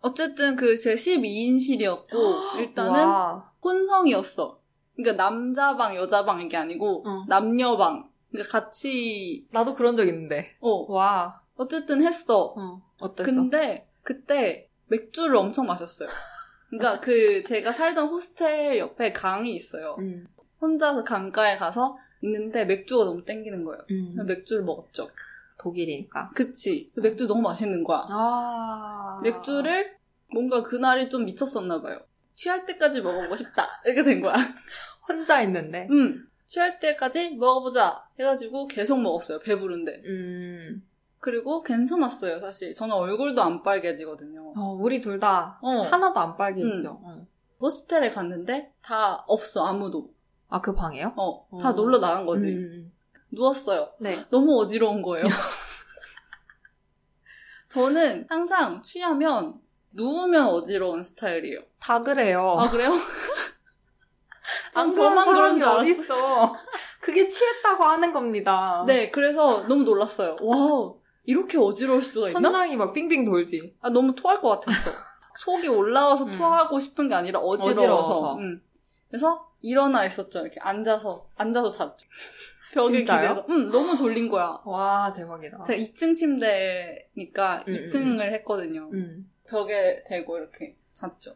어쨌든 0.00 0.56
그 0.56 0.76
제 0.76 0.94
12인실이었고 0.94 2.58
일단은 2.60 2.92
와. 2.92 3.52
혼성이었어. 3.62 4.58
그러니까 4.94 5.22
남자방 5.24 5.96
여자방 5.96 6.40
이게 6.42 6.56
아니고 6.56 7.04
어. 7.06 7.24
남녀방. 7.28 8.08
그러니까 8.30 8.52
같이 8.60 9.46
나도 9.50 9.74
그런 9.74 9.96
적 9.96 10.06
있는데. 10.06 10.56
어 10.60 10.92
와. 10.92 11.40
어쨌든 11.56 12.02
했어. 12.02 12.54
어, 12.56 12.82
어땠어? 13.00 13.24
근데 13.30 13.88
그때 14.02 14.68
맥주를 14.88 15.36
엄청 15.36 15.66
마셨어요. 15.66 16.08
그러니까 16.70 17.00
그 17.00 17.42
제가 17.44 17.72
살던 17.72 18.08
호스텔 18.08 18.78
옆에 18.78 19.12
강이 19.12 19.54
있어요. 19.54 19.96
음, 19.98 20.26
혼자서 20.60 21.04
강가에 21.04 21.56
가서 21.56 21.96
있는데 22.22 22.64
맥주가 22.64 23.04
너무 23.04 23.24
땡기는 23.24 23.64
거예요. 23.64 23.82
음. 23.90 24.16
맥주를 24.26 24.64
먹었죠. 24.64 25.08
독일이니까. 25.58 26.30
그치. 26.34 26.90
그 26.94 27.00
맥주 27.00 27.26
너무 27.26 27.42
맛있는 27.42 27.84
거야. 27.84 28.06
아. 28.08 29.20
맥주를 29.22 29.96
뭔가 30.32 30.62
그날이 30.62 31.08
좀 31.08 31.24
미쳤었나 31.24 31.80
봐요. 31.80 31.98
취할 32.34 32.66
때까지 32.66 33.00
먹어보고 33.00 33.36
싶다. 33.36 33.66
이렇게 33.84 34.02
된 34.02 34.20
거야. 34.20 34.34
혼자 35.08 35.40
있는데. 35.42 35.86
음. 35.90 36.28
취할 36.44 36.78
때까지 36.78 37.36
먹어보자. 37.36 38.08
해가지고 38.18 38.66
계속 38.68 39.00
먹었어요. 39.00 39.40
배부른데. 39.40 40.02
음. 40.06 40.86
그리고 41.18 41.62
괜찮았어요, 41.62 42.40
사실. 42.40 42.72
저는 42.74 42.94
얼굴도 42.94 43.42
안 43.42 43.62
빨개지거든요. 43.62 44.50
어, 44.56 44.78
우리 44.80 45.00
둘 45.00 45.18
다 45.18 45.58
어. 45.62 45.80
하나도 45.80 46.20
안 46.20 46.36
빨개지죠. 46.36 47.00
어. 47.02 47.26
호스텔에 47.60 48.10
갔는데 48.10 48.72
다 48.82 49.24
없어, 49.26 49.64
아무도. 49.64 50.10
아, 50.48 50.60
그 50.60 50.74
방에요? 50.74 51.14
어, 51.16 51.48
다 51.60 51.70
어. 51.70 51.72
놀러 51.72 51.98
나간 51.98 52.26
거지. 52.26 52.48
음. 52.52 52.92
누웠어요. 53.30 53.92
네. 54.00 54.24
너무 54.30 54.60
어지러운 54.60 55.02
거예요. 55.02 55.26
저는 57.68 58.26
항상 58.28 58.82
취하면 58.82 59.54
누우면 59.92 60.46
어지러운 60.46 61.02
스타일이에요. 61.02 61.60
다 61.80 62.00
그래요. 62.00 62.56
아 62.58 62.70
그래요? 62.70 62.92
아, 64.74 64.86
전 64.86 65.10
그런 65.10 65.24
사람인 65.24 65.58
줄 65.58 65.68
알았어. 65.68 65.82
어딨어. 65.82 66.56
그게 67.00 67.28
취했다고 67.28 67.84
하는 67.84 68.12
겁니다. 68.12 68.84
네, 68.86 69.10
그래서 69.10 69.66
너무 69.66 69.82
놀랐어요. 69.82 70.36
wow, 70.40 71.00
이렇게 71.24 71.58
어지러울 71.58 72.02
수가 72.02 72.28
있나? 72.28 72.40
천장이 72.40 72.76
막 72.76 72.92
빙빙 72.92 73.24
돌지. 73.24 73.74
아 73.80 73.90
너무 73.90 74.14
토할 74.14 74.40
것 74.40 74.60
같았어. 74.60 74.90
속이 75.38 75.68
올라와서 75.68 76.24
음. 76.24 76.32
토하고 76.32 76.78
싶은 76.78 77.08
게 77.08 77.14
아니라 77.14 77.40
어지러워서. 77.40 77.80
어지러워서. 77.80 78.34
음. 78.36 78.62
그래서 79.08 79.50
일어나 79.62 80.04
있었죠. 80.04 80.40
이렇게 80.40 80.60
앉아서 80.60 81.26
앉아서 81.36 81.72
잤죠. 81.72 82.06
벽에? 82.76 82.98
기대서. 82.98 83.46
음, 83.48 83.70
너무 83.70 83.96
졸린 83.96 84.28
거야. 84.28 84.60
와, 84.64 85.12
대박이다. 85.14 85.64
제가 85.64 85.78
2층 85.78 86.14
침대니까 86.14 87.64
음, 87.68 87.72
2층을 87.72 88.32
했거든요. 88.32 88.90
음. 88.92 89.30
벽에 89.44 90.02
대고 90.04 90.36
이렇게 90.38 90.76
잤죠. 90.92 91.34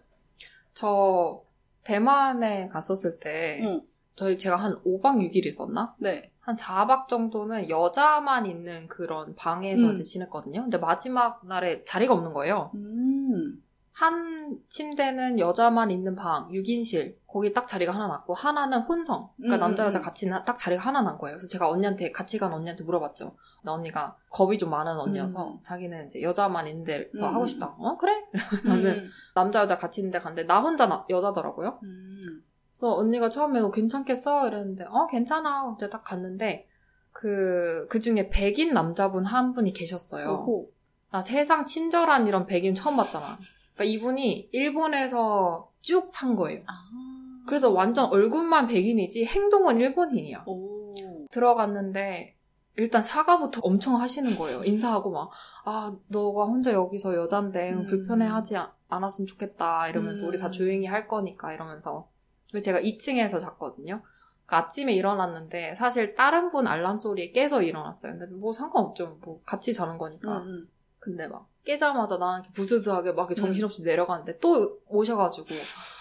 저 0.74 1.42
대만에 1.84 2.68
갔었을 2.68 3.18
때 3.18 3.60
응. 3.62 3.80
저희 4.16 4.36
제가 4.36 4.56
한 4.56 4.74
5박 4.84 5.18
6일 5.30 5.46
있었나? 5.46 5.94
네. 5.98 6.30
한 6.40 6.54
4박 6.54 7.08
정도는 7.08 7.70
여자만 7.70 8.46
있는 8.46 8.86
그런 8.88 9.34
방에서 9.34 9.86
음. 9.86 9.92
이제 9.92 10.02
지냈거든요. 10.02 10.62
근데 10.62 10.78
마지막 10.78 11.46
날에 11.46 11.82
자리가 11.84 12.12
없는 12.12 12.32
거예요. 12.32 12.70
음. 12.74 13.62
한 13.92 14.58
침대는 14.68 15.38
여자만 15.38 15.90
있는 15.90 16.14
방, 16.14 16.48
6인실. 16.50 17.16
거기 17.26 17.52
딱 17.52 17.68
자리가 17.68 17.92
하나 17.92 18.06
났고, 18.08 18.34
하나는 18.34 18.78
혼성. 18.80 19.28
그러니까 19.36 19.56
음, 19.56 19.60
남자, 19.60 19.84
음, 19.84 19.88
여자 19.88 19.98
음. 19.98 20.02
같이 20.02 20.26
나- 20.28 20.44
딱 20.44 20.58
자리가 20.58 20.80
하나 20.82 21.00
난 21.02 21.18
거예요. 21.18 21.36
그래서 21.36 21.48
제가 21.48 21.68
언니한테, 21.68 22.10
같이 22.12 22.38
간 22.38 22.52
언니한테 22.52 22.84
물어봤죠. 22.84 23.36
나 23.62 23.72
언니가 23.72 24.16
겁이 24.30 24.58
좀 24.58 24.70
많은 24.70 24.96
언니여서, 24.98 25.48
음. 25.48 25.58
자기는 25.62 26.06
이제 26.06 26.22
여자만 26.22 26.66
있는 26.66 26.84
데서 26.84 27.28
음, 27.28 27.34
하고 27.34 27.42
음, 27.42 27.46
싶다. 27.46 27.74
어, 27.78 27.96
그래? 27.98 28.24
나는 28.64 28.90
음. 29.00 29.10
남자, 29.34 29.60
여자 29.60 29.76
같이 29.76 30.00
있는 30.00 30.10
데 30.12 30.18
갔는데, 30.18 30.44
나 30.46 30.60
혼자 30.60 30.86
나- 30.86 31.04
여자더라고요. 31.10 31.78
음. 31.82 32.42
그래서 32.70 32.94
언니가 32.94 33.28
처음에 33.28 33.60
너 33.60 33.70
괜찮겠어? 33.70 34.48
이랬는데, 34.48 34.84
어, 34.88 35.06
괜찮아. 35.08 35.74
이제 35.76 35.90
딱 35.90 36.02
갔는데, 36.04 36.66
그, 37.12 37.86
그 37.90 38.00
중에 38.00 38.30
백인 38.30 38.72
남자분 38.72 39.24
한 39.26 39.52
분이 39.52 39.72
계셨어요. 39.72 40.28
오호. 40.30 40.70
나 41.10 41.20
세상 41.20 41.64
친절한 41.64 42.26
이런 42.28 42.46
백인 42.46 42.72
처음 42.72 42.96
봤잖아. 42.96 43.26
그러니까 43.80 43.84
이분이 43.84 44.50
일본에서 44.52 45.72
쭉 45.80 46.10
산 46.10 46.36
거예요. 46.36 46.62
아. 46.66 46.72
그래서 47.46 47.70
완전 47.70 48.06
얼굴만 48.10 48.66
백인이지 48.66 49.24
행동은 49.24 49.78
일본인이야. 49.80 50.44
오. 50.46 50.92
들어갔는데 51.30 52.36
일단 52.76 53.02
사과부터 53.02 53.60
엄청 53.64 53.98
하시는 54.00 54.36
거예요. 54.36 54.62
인사하고 54.64 55.10
막, 55.10 55.30
아, 55.64 55.94
너가 56.08 56.44
혼자 56.44 56.72
여기서 56.72 57.14
여잔데 57.16 57.72
음. 57.72 57.84
불편해하지 57.86 58.56
아- 58.58 58.72
않았으면 58.88 59.26
좋겠다. 59.26 59.88
이러면서 59.88 60.24
음. 60.24 60.28
우리 60.28 60.38
다 60.38 60.50
조용히 60.50 60.86
할 60.86 61.08
거니까 61.08 61.52
이러면서. 61.52 62.08
제가 62.62 62.80
2층에서 62.80 63.40
잤거든요. 63.40 64.02
그러니까 64.44 64.56
아침에 64.66 64.92
일어났는데 64.92 65.74
사실 65.76 66.14
다른 66.14 66.48
분 66.48 66.66
알람 66.66 66.98
소리에 67.00 67.30
깨서 67.32 67.62
일어났어요. 67.62 68.12
근데 68.12 68.26
뭐 68.34 68.52
상관없죠. 68.52 69.18
뭐 69.22 69.40
같이 69.46 69.72
자는 69.72 69.96
거니까. 69.98 70.38
음, 70.40 70.48
음. 70.48 70.68
근데 70.98 71.28
막 71.28 71.48
깨자마자 71.64 72.16
나는 72.16 72.42
부스스하게 72.54 73.12
막 73.12 73.34
정신없이 73.34 73.82
내려가는데 73.82 74.38
또 74.38 74.78
오셔가지고 74.88 75.46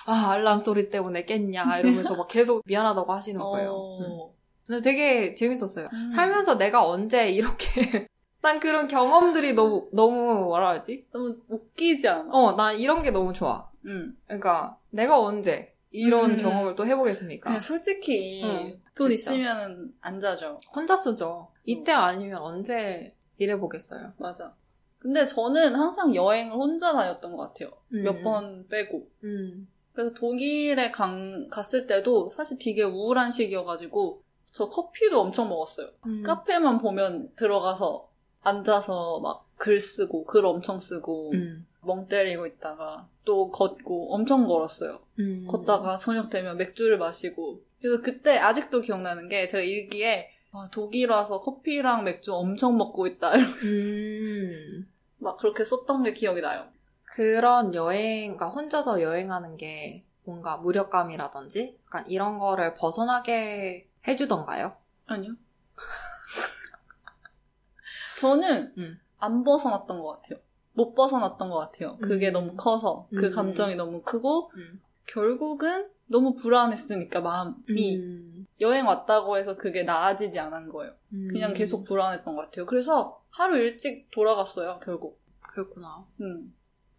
아 0.08 0.32
알람 0.32 0.62
소리 0.62 0.90
때문에 0.90 1.26
깼냐 1.26 1.80
이러면서 1.80 2.16
막 2.16 2.28
계속 2.28 2.64
미안하다고 2.66 3.14
하시는 3.14 3.40
거예요. 3.40 3.70
음. 3.72 4.06
어. 4.10 4.34
근데 4.66 4.82
되게 4.82 5.34
재밌었어요. 5.34 5.88
음. 5.92 6.10
살면서 6.12 6.58
내가 6.58 6.86
언제 6.86 7.30
이렇게 7.30 8.08
난 8.42 8.60
그런 8.60 8.88
경험들이 8.88 9.54
너무 9.54 9.90
너무 9.92 10.44
뭐라 10.46 10.70
하지? 10.70 11.06
너무 11.12 11.36
웃기지 11.50 12.08
않아? 12.08 12.32
어, 12.32 12.56
난 12.56 12.80
이런 12.80 13.02
게 13.02 13.12
너무 13.12 13.34
좋아. 13.34 13.70
음. 13.86 14.18
그러니까 14.26 14.78
내가 14.92 15.20
언제 15.20 15.76
이런 15.92 16.32
음. 16.32 16.38
경험을 16.38 16.76
또 16.76 16.86
해보겠습니까? 16.86 17.60
솔직히 17.60 18.44
응, 18.44 18.80
돈. 18.96 19.12
있으면 19.12 19.94
안 20.02 20.20
자죠. 20.20 20.60
혼자 20.74 20.96
쓰죠. 20.96 21.50
이때 21.66 21.92
아니면 21.92 22.42
언제 22.42 23.16
일해보겠어요. 23.38 24.14
맞아. 24.18 24.54
근데 25.00 25.26
저는 25.26 25.76
항상 25.76 26.14
여행을 26.14 26.54
혼자 26.56 26.92
다녔던 26.94 27.36
것 27.36 27.38
같아요. 27.54 27.72
음. 27.94 28.04
몇번 28.04 28.68
빼고. 28.68 29.08
음. 29.24 29.68
그래서 29.94 30.14
독일에 30.14 30.92
간- 30.92 31.50
갔을 31.50 31.88
때도 31.88 32.30
사실 32.32 32.58
되게 32.60 32.84
우울한 32.84 33.32
시기여가지고 33.32 34.22
저 34.52 34.70
커피도 34.70 35.20
엄청 35.22 35.50
먹었어요. 35.50 35.90
음. 36.06 36.24
카페만 36.24 36.80
보면 36.80 37.32
들어가서 37.36 38.10
앉아서 38.42 39.20
막 39.22 39.48
글 39.60 39.82
쓰고 39.82 40.24
글 40.24 40.46
엄청 40.46 40.80
쓰고 40.80 41.32
음. 41.34 41.68
멍 41.84 42.08
때리고 42.08 42.48
있다가 42.48 43.10
또 43.26 43.52
걷고 43.52 44.14
엄청 44.16 44.48
걸었어요. 44.48 45.02
음. 45.20 45.46
걷다가 45.50 45.98
저녁 45.98 46.30
되면 46.30 46.56
맥주를 46.56 46.98
마시고 46.98 47.62
그래서 47.82 48.02
그때 48.02 48.38
아직도 48.38 48.80
기억나는 48.80 49.28
게 49.28 49.48
제가 49.48 49.62
일기에 49.62 50.30
와, 50.52 50.68
독일 50.72 51.12
와서 51.12 51.40
커피랑 51.40 52.04
맥주 52.04 52.34
엄청 52.34 52.78
먹고 52.78 53.08
있다 53.08 53.34
음. 53.36 54.92
막 55.18 55.38
그렇게 55.38 55.64
썼던 55.64 56.04
게 56.04 56.14
기억이 56.14 56.42
나요. 56.42 56.68
그런 57.06 57.74
여행, 57.76 58.36
그러니까 58.36 58.48
혼자서 58.48 59.02
여행하는 59.02 59.58
게 59.58 60.06
뭔가 60.24 60.58
무력감이라든지 60.58 61.78
약간 61.88 62.08
이런 62.08 62.40
거를 62.40 62.74
벗어나게 62.74 63.88
해주던가요? 64.08 64.76
아니요. 65.08 65.34
저는 68.20 68.74
음. 68.78 69.00
안 69.18 69.44
벗어났던 69.44 70.02
것 70.02 70.22
같아요. 70.22 70.40
못 70.74 70.94
벗어났던 70.94 71.50
것 71.50 71.58
같아요. 71.58 71.98
그게 71.98 72.30
음. 72.30 72.34
너무 72.34 72.56
커서 72.56 73.08
그 73.16 73.28
음. 73.28 73.32
감정이 73.32 73.76
너무 73.76 74.02
크고 74.02 74.52
음. 74.56 74.82
결국은 75.06 75.90
너무 76.06 76.36
불안했으니까 76.36 77.22
마음이 77.22 77.98
음. 77.98 78.39
여행 78.62 78.86
왔다고 78.88 79.38
해서 79.38 79.56
그게 79.58 79.84
나아지지 79.84 80.38
않은 80.40 80.70
거예요. 80.70 80.94
그냥 81.10 81.52
음. 81.52 81.54
계속 81.54 81.84
불안했던 81.86 82.36
것 82.36 82.44
같아요. 82.44 82.66
그래서 82.66 83.22
하루 83.30 83.58
일찍 83.58 84.10
돌아갔어요. 84.12 84.80
결국. 84.84 85.20
그렇구나. 85.42 86.06
음. 86.22 86.54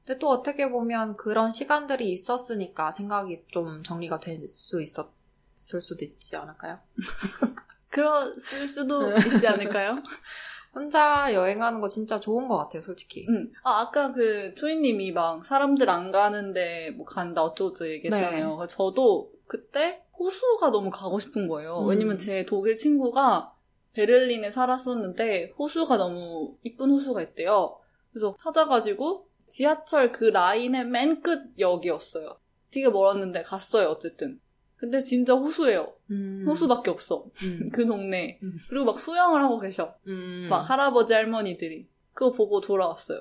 근데 0.05 0.19
또 0.19 0.29
어떻게 0.31 0.71
보면 0.71 1.17
그런 1.17 1.50
시간들이 1.50 2.11
있었으니까 2.11 2.90
생각이 2.90 3.45
좀 3.49 3.83
정리가 3.83 4.21
될 4.21 4.47
수 4.49 4.81
있었을 4.81 5.81
수도 5.81 6.05
있지 6.05 6.37
않을까요? 6.37 6.79
그랬을 7.90 8.67
수도 8.69 9.09
네. 9.11 9.17
있지 9.35 9.47
않을까요? 9.47 10.02
혼자 10.73 11.35
여행하는 11.35 11.81
거 11.81 11.88
진짜 11.88 12.19
좋은 12.21 12.47
것 12.47 12.57
같아요, 12.57 12.81
솔직히. 12.83 13.26
음. 13.29 13.52
아, 13.64 13.81
아까 13.81 14.12
그 14.12 14.55
초이님이 14.55 15.11
막 15.12 15.45
사람들 15.45 15.90
안 15.90 16.12
가는데 16.12 16.93
뭐 16.93 17.05
간다 17.05 17.43
어쩌고저쩌고 17.43 17.90
얘기했잖아요. 17.90 18.57
네. 18.61 18.67
저도 18.69 19.33
그때 19.47 20.05
호수가 20.21 20.71
너무 20.71 20.91
가고 20.91 21.19
싶은 21.19 21.49
거예요. 21.49 21.81
음. 21.81 21.89
왜냐면 21.89 22.19
제 22.19 22.45
독일 22.47 22.77
친구가 22.77 23.55
베를린에 23.95 24.50
살았었는데 24.50 25.55
호수가 25.59 25.97
너무 25.97 26.57
이쁜 26.62 26.91
호수가 26.91 27.23
있대요. 27.23 27.79
그래서 28.12 28.37
찾아가지고 28.39 29.27
지하철 29.49 30.12
그 30.12 30.25
라인의 30.27 30.85
맨 30.87 31.23
끝 31.23 31.59
역이었어요. 31.59 32.39
되게 32.71 32.89
멀었는데 32.89 33.43
갔어요, 33.43 33.89
어쨌든. 33.89 34.39
근데 34.77 35.03
진짜 35.03 35.35
호수예요. 35.35 35.87
음. 36.11 36.45
호수밖에 36.47 36.91
없어. 36.91 37.23
음. 37.43 37.69
그 37.73 37.85
동네에. 37.85 38.39
음. 38.43 38.57
그리고 38.69 38.85
막 38.85 39.00
수영을 39.00 39.43
하고 39.43 39.59
계셔. 39.59 39.95
음. 40.07 40.47
막 40.49 40.61
할아버지 40.61 41.12
할머니들이 41.15 41.89
그거 42.12 42.33
보고 42.33 42.61
돌아왔어요. 42.61 43.21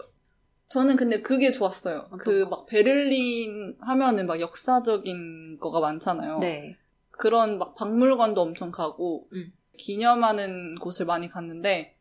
저는 0.70 0.96
근데 0.98 1.22
그게 1.22 1.52
좋았어요. 1.52 2.10
그 2.20 2.44
거? 2.44 2.50
막 2.50 2.66
베를린 2.68 3.78
하면은 3.82 4.28
막 4.28 4.40
역사적인 4.40 5.58
거가 5.60 5.80
많잖아요. 5.80 6.40
네. 6.40 6.78
그런 7.20 7.58
막 7.60 7.76
박물관도 7.76 8.42
엄청 8.42 8.72
가고 8.72 9.28
음. 9.34 9.52
기념하는 9.78 10.76
곳을 10.76 11.06
많이 11.06 11.28
갔는데 11.30 11.98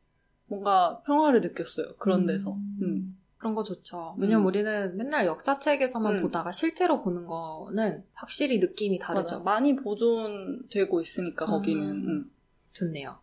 뭔가 0.47 1.01
평화를 1.07 1.41
느꼈어요. 1.41 1.97
그런 1.99 2.25
데서. 2.25 2.53
음. 2.83 3.19
그런 3.37 3.55
거 3.57 3.65
좋죠. 3.65 4.15
왜냐면 4.19 4.43
음. 4.43 4.47
우리는 4.47 4.97
맨날 4.97 5.27
역사책에서만 5.27 6.17
음. 6.17 6.23
보다가 6.23 6.53
실제로 6.53 7.03
보는 7.03 7.27
거는 7.27 8.05
확실히 8.15 8.59
느낌이 8.59 8.99
맞아. 9.01 9.15
다르죠. 9.15 9.41
많이 9.43 9.75
보존되고 9.75 11.01
있으니까 11.01 11.47
거기는. 11.47 11.85
음. 11.85 12.09
음. 12.09 12.31
좋네요. 12.73 13.19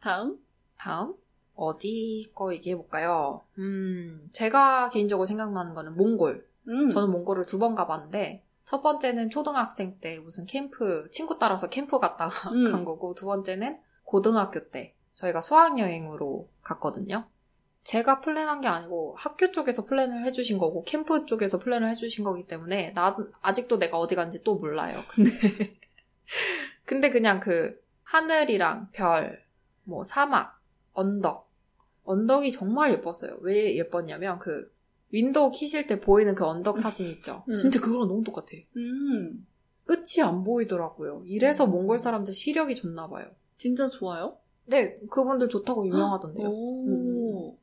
다음? 0.00 0.38
다음 0.78 1.14
어디 1.56 2.30
거 2.32 2.54
얘기해 2.54 2.76
볼까요? 2.76 3.42
음, 3.58 4.28
제가 4.32 4.88
개인적으로 4.90 5.26
생각나는 5.26 5.74
거는 5.74 5.96
몽골. 5.96 6.46
음. 6.68 6.90
저는 6.90 7.10
몽골을 7.10 7.46
두 7.46 7.58
번 7.58 7.74
가봤는데 7.74 8.43
첫 8.64 8.80
번째는 8.80 9.30
초등학생 9.30 9.98
때 10.00 10.18
무슨 10.18 10.46
캠프 10.46 11.08
친구 11.10 11.38
따라서 11.38 11.68
캠프 11.68 11.98
갔다가 11.98 12.50
음. 12.52 12.70
간 12.70 12.84
거고 12.84 13.14
두 13.14 13.26
번째는 13.26 13.78
고등학교 14.04 14.68
때 14.70 14.94
저희가 15.14 15.40
수학 15.40 15.78
여행으로 15.78 16.48
갔거든요. 16.62 17.28
제가 17.84 18.20
플랜한 18.20 18.62
게 18.62 18.68
아니고 18.68 19.14
학교 19.18 19.52
쪽에서 19.52 19.84
플랜을 19.84 20.24
해주신 20.24 20.58
거고 20.58 20.84
캠프 20.84 21.26
쪽에서 21.26 21.58
플랜을 21.58 21.90
해주신 21.90 22.24
거기 22.24 22.46
때문에 22.46 22.92
나 22.94 23.14
아직도 23.42 23.78
내가 23.78 23.98
어디 23.98 24.14
간지도 24.14 24.54
몰라요. 24.56 24.98
근데 25.12 25.76
근데 26.86 27.10
그냥 27.10 27.40
그 27.40 27.78
하늘이랑 28.04 28.88
별, 28.92 29.44
뭐 29.84 30.02
사막, 30.02 30.60
언덕, 30.94 31.50
언덕이 32.04 32.50
정말 32.52 32.92
예뻤어요. 32.92 33.36
왜 33.40 33.76
예뻤냐면 33.76 34.38
그 34.38 34.73
윈도우 35.14 35.50
키실 35.52 35.86
때 35.86 36.00
보이는 36.00 36.34
그 36.34 36.44
언덕 36.44 36.76
사진 36.78 37.06
있죠. 37.06 37.44
음. 37.48 37.54
진짜 37.54 37.80
그거랑 37.80 38.08
너무 38.08 38.24
똑같아. 38.24 38.46
음. 38.76 39.46
끝이 39.86 40.22
안 40.22 40.42
보이더라고요. 40.42 41.22
이래서 41.26 41.66
몽골 41.66 41.98
사람들 42.00 42.34
시력이 42.34 42.74
좋나 42.74 43.08
봐요. 43.08 43.26
진짜 43.56 43.86
좋아요? 43.88 44.36
네, 44.66 44.98
그분들 45.10 45.48
좋다고 45.48 45.86
유명하던데요. 45.86 46.48
오. 46.48 47.56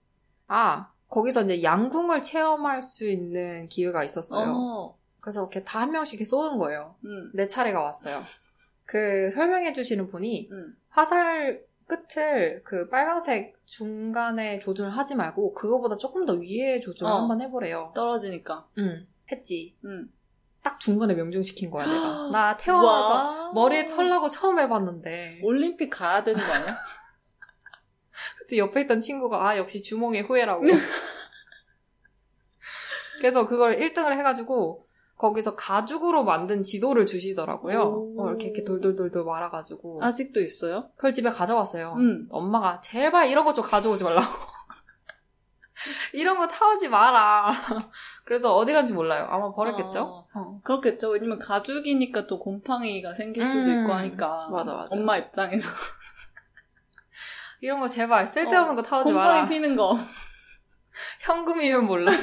아, 0.47 0.91
거기서 1.09 1.43
이제 1.43 1.61
양궁을 1.63 2.21
체험할 2.21 2.81
수 2.81 3.09
있는 3.09 3.67
기회가 3.67 4.03
있었어요. 4.03 4.53
어. 4.55 4.97
그래서 5.19 5.41
이렇게 5.41 5.63
다 5.63 5.81
한 5.81 5.91
명씩 5.91 6.13
이렇게 6.15 6.25
쏘는 6.25 6.57
거예요. 6.57 6.95
음. 7.05 7.31
내 7.33 7.47
차례가 7.47 7.81
왔어요. 7.81 8.17
그 8.85 9.29
설명해 9.31 9.73
주시는 9.73 10.07
분이 10.07 10.49
음. 10.51 10.77
화살 10.89 11.63
끝을 11.87 12.61
그 12.63 12.87
빨간색 12.89 13.55
중간에 13.65 14.59
조준하지 14.59 15.15
말고 15.15 15.53
그거보다 15.53 15.97
조금 15.97 16.25
더 16.25 16.33
위에 16.33 16.79
조준을 16.79 17.11
어. 17.11 17.19
한번 17.21 17.41
해보래요. 17.41 17.91
떨어지니까. 17.95 18.63
응, 18.77 19.07
했지. 19.31 19.75
음. 19.85 20.11
딱 20.63 20.79
중간에 20.79 21.13
명중시킨 21.15 21.71
거야 21.71 21.87
내가. 21.87 22.29
나 22.31 22.55
태어나서 22.55 23.13
와. 23.13 23.51
머리에 23.53 23.87
털 23.87 24.09
나고 24.09 24.29
처음 24.29 24.59
해봤는데 24.59 25.39
올림픽 25.43 25.89
가야 25.89 26.23
되는 26.23 26.39
거 26.39 26.53
아니야? 26.53 26.77
그때 28.37 28.57
옆에 28.57 28.81
있던 28.81 28.99
친구가 28.99 29.47
아 29.47 29.57
역시 29.57 29.81
주몽의 29.81 30.21
후예라고. 30.23 30.63
그래서 33.17 33.45
그걸 33.45 33.77
1등을 33.77 34.17
해가지고 34.17 34.87
거기서 35.21 35.55
가죽으로 35.55 36.23
만든 36.23 36.63
지도를 36.63 37.05
주시더라고요. 37.05 37.79
오. 37.83 38.15
어, 38.23 38.29
이렇게 38.29 38.45
이렇게 38.45 38.63
돌돌돌돌 38.63 39.23
말아가지고 39.23 39.99
아직도 40.01 40.41
있어요? 40.41 40.89
그걸 40.95 41.11
집에 41.11 41.29
가져왔어요. 41.29 41.93
음. 41.93 42.27
엄마가 42.31 42.81
제발 42.81 43.29
이런 43.29 43.45
거 43.45 43.53
좀 43.53 43.63
가져오지 43.63 44.03
말라고. 44.03 44.25
이런 46.13 46.39
거 46.39 46.47
타오지 46.47 46.89
마라. 46.89 47.51
그래서 48.25 48.55
어디 48.55 48.73
간지 48.73 48.93
몰라요. 48.93 49.27
아마 49.29 49.53
버렸겠죠? 49.53 50.01
어. 50.01 50.27
어. 50.33 50.59
그렇겠죠. 50.63 51.09
왜냐면 51.09 51.37
가죽이니까 51.37 52.25
또 52.25 52.39
곰팡이가 52.39 53.13
생길 53.13 53.45
수도 53.45 53.59
음. 53.59 53.81
있고 53.83 53.93
하니까. 53.93 54.49
맞아, 54.49 54.73
맞아. 54.73 54.87
엄마 54.89 55.17
입장에서. 55.17 55.69
이런 57.61 57.79
거 57.79 57.87
제발 57.87 58.25
쓸데없는 58.25 58.75
거 58.75 58.81
타오지 58.81 59.11
곰팡이 59.11 59.33
마라. 59.35 59.47
피는 59.47 59.75
거. 59.75 59.95
현금이면 61.21 61.85
몰라도. 61.85 62.17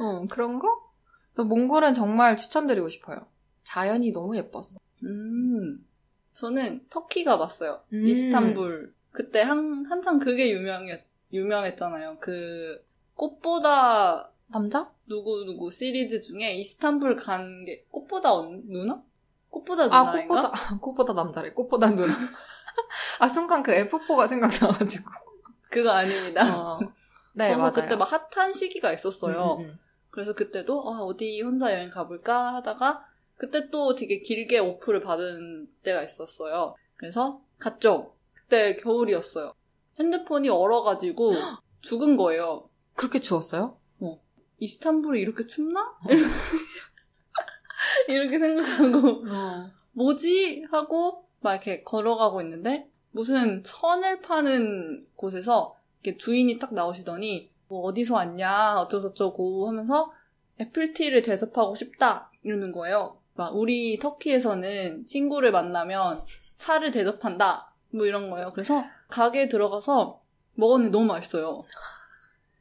어, 0.00 0.26
그런 0.28 0.58
거? 0.58 0.68
그래서 1.32 1.44
몽골은 1.48 1.94
정말 1.94 2.36
추천드리고 2.36 2.88
싶어요. 2.88 3.26
자연이 3.64 4.12
너무 4.12 4.36
예뻤어. 4.36 4.76
음. 5.02 5.86
저는 6.32 6.86
터키 6.88 7.24
가봤어요. 7.24 7.82
음. 7.92 8.06
이스탄불. 8.06 8.94
그때 9.10 9.42
한, 9.42 9.84
한참 9.86 10.18
그게 10.18 10.50
유명했, 10.50 11.04
유명했잖아요. 11.32 12.18
그, 12.20 12.84
꽃보다 13.14 14.30
남자? 14.48 14.90
누구누구 15.06 15.70
시리즈 15.70 16.20
중에 16.20 16.54
이스탄불 16.54 17.16
간 17.16 17.64
게, 17.64 17.86
꽃보다 17.90 18.34
언, 18.34 18.62
누나? 18.66 19.02
꽃보다 19.50 19.84
아, 19.84 20.04
누나인가? 20.04 20.34
꽃보다, 20.34 20.52
꽃보다 20.80 21.12
남자래. 21.14 21.52
꽃보다 21.52 21.90
누나. 21.90 22.12
아, 23.20 23.28
순간 23.28 23.62
그 23.62 23.72
F4가 23.72 24.28
생각나가지고. 24.28 25.10
그거 25.70 25.90
아닙니다. 25.90 26.56
어. 26.56 26.78
네, 27.32 27.54
맞아요. 27.56 27.72
그때 27.72 27.96
막 27.96 28.08
핫한 28.10 28.52
시기가 28.52 28.92
있었어요. 28.92 29.56
음, 29.60 29.64
음, 29.64 29.68
음. 29.70 29.74
그래서 30.16 30.32
그때도 30.32 30.80
아, 30.88 31.02
어디 31.02 31.42
혼자 31.42 31.74
여행 31.74 31.90
가볼까 31.90 32.54
하다가 32.54 33.04
그때 33.36 33.68
또 33.68 33.94
되게 33.94 34.20
길게 34.20 34.60
오프를 34.60 35.02
받은 35.02 35.68
때가 35.82 36.02
있었어요. 36.02 36.74
그래서 36.96 37.42
갔죠. 37.58 38.14
그때 38.32 38.74
겨울이었어요. 38.76 39.52
핸드폰이 40.00 40.48
얼어가지고 40.48 41.32
죽은 41.82 42.16
거예요. 42.16 42.70
그렇게 42.94 43.20
추웠어요? 43.20 43.78
이스탄불이 44.58 45.20
이렇게 45.20 45.46
춥나? 45.46 45.98
이렇게 48.08 48.38
생각하고 48.38 49.24
어. 49.28 49.70
뭐지? 49.92 50.64
하고 50.70 51.28
막 51.40 51.52
이렇게 51.52 51.82
걸어가고 51.82 52.40
있는데 52.40 52.88
무슨 53.10 53.62
천을 53.62 54.22
파는 54.22 55.08
곳에서 55.14 55.76
이렇게 56.02 56.16
주인이 56.16 56.58
딱 56.58 56.72
나오시더니 56.72 57.50
뭐 57.68 57.82
어디서 57.82 58.14
왔냐 58.14 58.80
어쩌고저쩌고 58.80 59.68
하면서 59.68 60.12
애플티를 60.60 61.22
대접하고 61.22 61.74
싶다 61.74 62.30
이러는 62.42 62.72
거예요. 62.72 63.18
막 63.34 63.54
우리 63.54 63.98
터키에서는 63.98 65.04
친구를 65.06 65.52
만나면 65.52 66.18
차를 66.56 66.90
대접한다 66.90 67.72
뭐 67.90 68.06
이런 68.06 68.30
거예요. 68.30 68.52
그래서 68.52 68.84
가게에 69.08 69.48
들어가서 69.48 70.20
먹었는데 70.54 70.90
너무 70.96 71.06
맛있어요. 71.06 71.62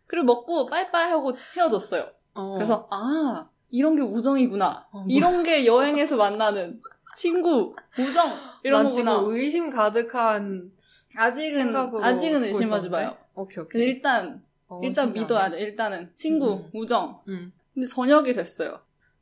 그리고 0.08 0.26
먹고 0.26 0.66
빠이빠이 0.68 1.10
하고 1.10 1.34
헤어졌어요. 1.56 2.08
어. 2.34 2.54
그래서 2.56 2.88
아 2.92 3.48
이런 3.72 3.96
게 3.96 4.02
우정이구나. 4.02 4.88
어, 4.92 4.98
뭐- 5.00 5.06
이런 5.10 5.44
게 5.44 5.66
여행에서 5.66 6.16
만나는 6.18 6.82
친구, 7.16 7.74
우정 7.98 8.38
이런 8.64 8.84
난 8.84 8.92
거구나. 8.92 9.20
지금 9.20 9.36
의심 9.36 9.70
가득한 9.70 10.72
아직은 11.16 11.76
아직은 12.04 12.44
의심하지. 12.44 12.90
마요. 12.90 13.16
오케이, 13.36 13.64
오케이. 13.64 13.82
일단 13.84 14.44
어, 14.68 14.82
일단 14.84 15.08
신기하네. 15.08 15.20
믿어야 15.22 15.50
돼. 15.50 15.62
일단은 15.62 16.12
친구, 16.16 16.54
음. 16.54 16.70
우정. 16.74 17.22
음. 17.28 17.54
근데 17.74 17.88
저녁이 17.88 18.34
됐어요. 18.34 18.80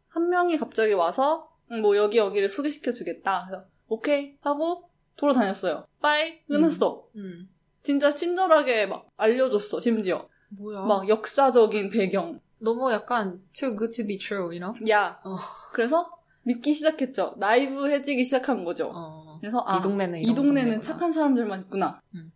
한 0.09 0.29
명이 0.29 0.57
갑자기 0.57 0.93
와서 0.93 1.49
음, 1.71 1.81
뭐 1.81 1.97
여기 1.97 2.17
여기를 2.17 2.49
소개시켜 2.49 2.91
주겠다. 2.91 3.45
그래서 3.47 3.65
오케이 3.87 4.37
하고 4.41 4.79
돌아다녔어요. 5.15 5.83
빠이 6.01 6.43
끝났어. 6.45 7.07
음. 7.15 7.49
진짜 7.81 8.13
친절하게 8.13 8.85
막 8.85 9.09
알려줬어. 9.17 9.79
심지어 9.79 10.27
뭐야? 10.49 10.81
막 10.81 11.07
역사적인 11.09 11.89
배경. 11.89 12.39
너무 12.59 12.91
약간 12.91 13.41
too 13.53 13.75
good 13.75 13.91
to 13.91 14.05
be 14.07 14.17
true, 14.17 14.45
you 14.45 14.59
know? 14.59 14.73
야. 14.89 15.19
어. 15.25 15.35
그래서 15.73 16.09
믿기 16.43 16.73
시작했죠. 16.73 17.35
나이브해지기 17.37 18.23
시작한 18.23 18.63
거죠. 18.63 18.91
어. 18.93 19.37
그래서 19.41 19.63
아, 19.65 19.77
이 19.77 19.81
동네는 19.81 20.19
이 20.19 20.25
동네는 20.33 20.53
동네구나. 20.61 20.81
착한 20.81 21.11
사람들만 21.11 21.61
있구나. 21.63 22.01
음. 22.15 22.31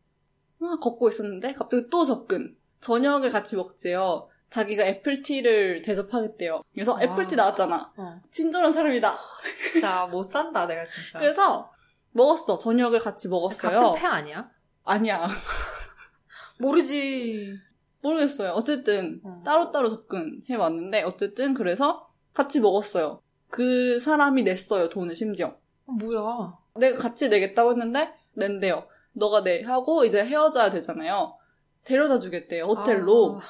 막 0.57 0.79
걷고 0.79 1.09
있었는데 1.09 1.53
갑자기 1.53 1.85
또 1.89 2.03
접근. 2.03 2.57
저녁을 2.79 3.29
같이 3.29 3.55
먹재요. 3.55 4.29
자기가 4.49 4.83
애플티를 4.83 5.81
대접하겠대요. 5.81 6.61
그래서 6.73 6.93
와. 6.93 7.01
애플티 7.03 7.35
나왔잖아. 7.35 7.93
어. 7.97 8.21
친절한 8.31 8.71
사람이다. 8.71 9.17
진짜 9.53 10.05
못 10.05 10.23
산다, 10.23 10.65
내가 10.65 10.85
진짜. 10.85 11.19
그래서 11.19 11.69
먹었어. 12.11 12.57
저녁을 12.57 12.99
같이 12.99 13.27
먹었어요. 13.27 13.77
같은 13.77 14.01
패 14.01 14.07
아니야? 14.07 14.49
아니야. 14.83 15.27
모르지. 16.59 17.53
모르겠어요. 18.01 18.51
어쨌든 18.51 19.19
어. 19.23 19.41
따로따로 19.45 19.89
접근해 19.89 20.55
왔는데 20.55 21.03
어쨌든 21.03 21.53
그래서 21.53 22.09
같이 22.33 22.59
먹었어요. 22.59 23.21
그 23.49 23.99
사람이 23.99 24.43
냈어요. 24.43 24.89
돈을 24.89 25.15
심지어. 25.15 25.57
어, 25.85 25.91
뭐야? 25.93 26.57
내가 26.75 26.97
같이 26.97 27.27
내겠다고 27.29 27.71
했는데 27.71 28.13
낸대요. 28.33 28.87
너가 29.13 29.43
내 29.43 29.63
하고 29.63 30.05
이제 30.05 30.23
헤어져야 30.23 30.69
되잖아요. 30.69 31.33
데려다 31.87 32.19
주겠대요. 32.19 32.65
호텔로. 32.65 33.37
아, 33.39 33.41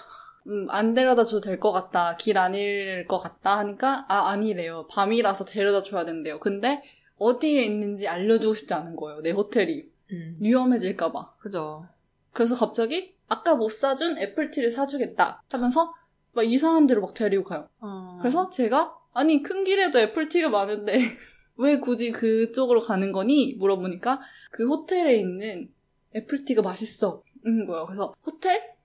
음, 0.48 0.68
안 0.70 0.94
데려다 0.94 1.26
줘도 1.26 1.42
될 1.42 1.60
것 1.60 1.72
같다. 1.72 2.16
길 2.16 2.38
아닐 2.38 3.06
것 3.08 3.18
같다 3.18 3.58
하니까 3.58 4.06
아 4.08 4.30
아니래요. 4.30 4.88
밤이라서 4.90 5.46
데려다 5.46 5.84
줘야 5.84 6.06
된대요. 6.06 6.40
근데 6.40 6.82
어디에 7.18 7.64
있는지 7.66 8.08
알려주고 8.08 8.54
싶지 8.54 8.74
않은 8.74 8.96
거예요. 8.96 9.22
내 9.22 9.32
호텔이 9.32 9.82
음. 10.12 10.38
위험해질까 10.40 11.12
봐. 11.12 11.34
그죠. 11.40 11.86
그래서 12.32 12.56
갑자기 12.56 13.16
아까 13.28 13.56
못 13.56 13.70
사준 13.72 14.18
애플티를 14.20 14.72
사주겠다 14.72 15.44
하면서 15.52 15.94
막 16.34 16.44
이상한 16.46 16.86
데로 16.88 17.02
막 17.02 17.14
데리고 17.14 17.44
가요. 17.44 17.68
어. 17.82 18.18
그래서 18.22 18.50
제가 18.50 18.96
아니 19.14 19.42
큰 19.44 19.64
길에도 19.64 20.00
apple 20.00 20.25
tea가 20.25 20.50
많은데 20.50 21.00
왜 21.58 21.80
굳이 21.80 22.12
그쪽으로 22.12 22.80
가는 22.80 23.12
거니? 23.12 23.56
물어보니까 23.58 24.22
그 24.52 24.68
호텔에 24.68 25.16
있는 25.18 25.70
apple 26.16 26.39
tea가 26.39 26.62
맛있어. 26.62 27.18
인 27.46 27.66
거예요. 27.66 27.86
그래서 27.86 28.14
호텔? 28.26 28.76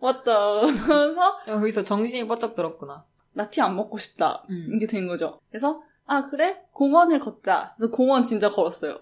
왔다. 0.00 0.60
그래서 0.60 1.38
여기서 1.48 1.84
정신이 1.84 2.26
번쩍 2.28 2.54
들었구나. 2.54 3.04
나 3.32 3.50
tea 3.50 3.60
안 3.60 3.76
먹고 3.76 3.98
싶다. 3.98 4.44
음. 4.50 4.72
이게 4.74 4.86
된 4.86 5.06
거죠. 5.06 5.40
그래서 5.50 5.82
아 6.06 6.26
그래? 6.26 6.62
공원을 6.72 7.20
걷자. 7.20 7.74
그래서 7.76 7.90
공원 7.92 8.24
진짜 8.24 8.48
걸었어요. 8.48 9.00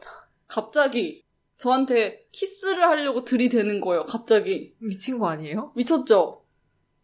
갑자기 0.49 1.25
저한테 1.57 2.27
키스를 2.33 2.83
하려고 2.85 3.25
들이대는 3.25 3.81
거예요. 3.81 4.05
갑자기 4.07 4.75
미친 4.79 5.19
거 5.19 5.29
아니에요? 5.29 5.73
미쳤죠. 5.77 6.43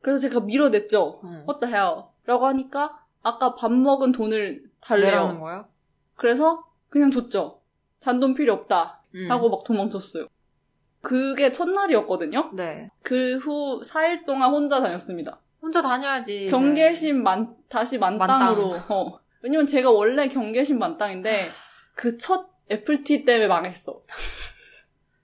그래서 0.00 0.18
제가 0.18 0.40
밀어냈죠. 0.40 1.20
응. 1.24 1.30
What 1.48 1.60
the 1.60 1.72
hell? 1.74 2.04
라고 2.24 2.46
하니까 2.46 3.04
아까 3.22 3.54
밥 3.54 3.70
먹은 3.72 4.12
돈을 4.12 4.64
달래요. 4.80 5.28
그래서 6.16 6.64
그냥 6.88 7.10
줬죠. 7.10 7.60
잔돈 8.00 8.34
필요 8.34 8.54
없다. 8.54 9.02
음. 9.14 9.30
하고 9.30 9.50
막 9.50 9.62
도망쳤어요. 9.64 10.26
그게 11.02 11.50
첫날이었거든요. 11.52 12.50
네. 12.54 12.90
그 13.02 13.38
후 13.40 13.80
4일 13.82 14.26
동안 14.26 14.50
혼자 14.50 14.80
다녔습니다. 14.80 15.40
혼자 15.62 15.82
다녀야지. 15.82 16.48
경계심 16.50 17.22
만, 17.22 17.54
다시 17.68 17.98
만땅으로. 17.98 18.74
어. 18.88 19.18
왜냐면 19.42 19.66
제가 19.66 19.90
원래 19.90 20.28
경계심 20.28 20.78
만땅인데 20.78 21.48
그첫 21.94 22.48
애플티 22.70 23.24
때문에 23.24 23.48
망했어. 23.48 24.02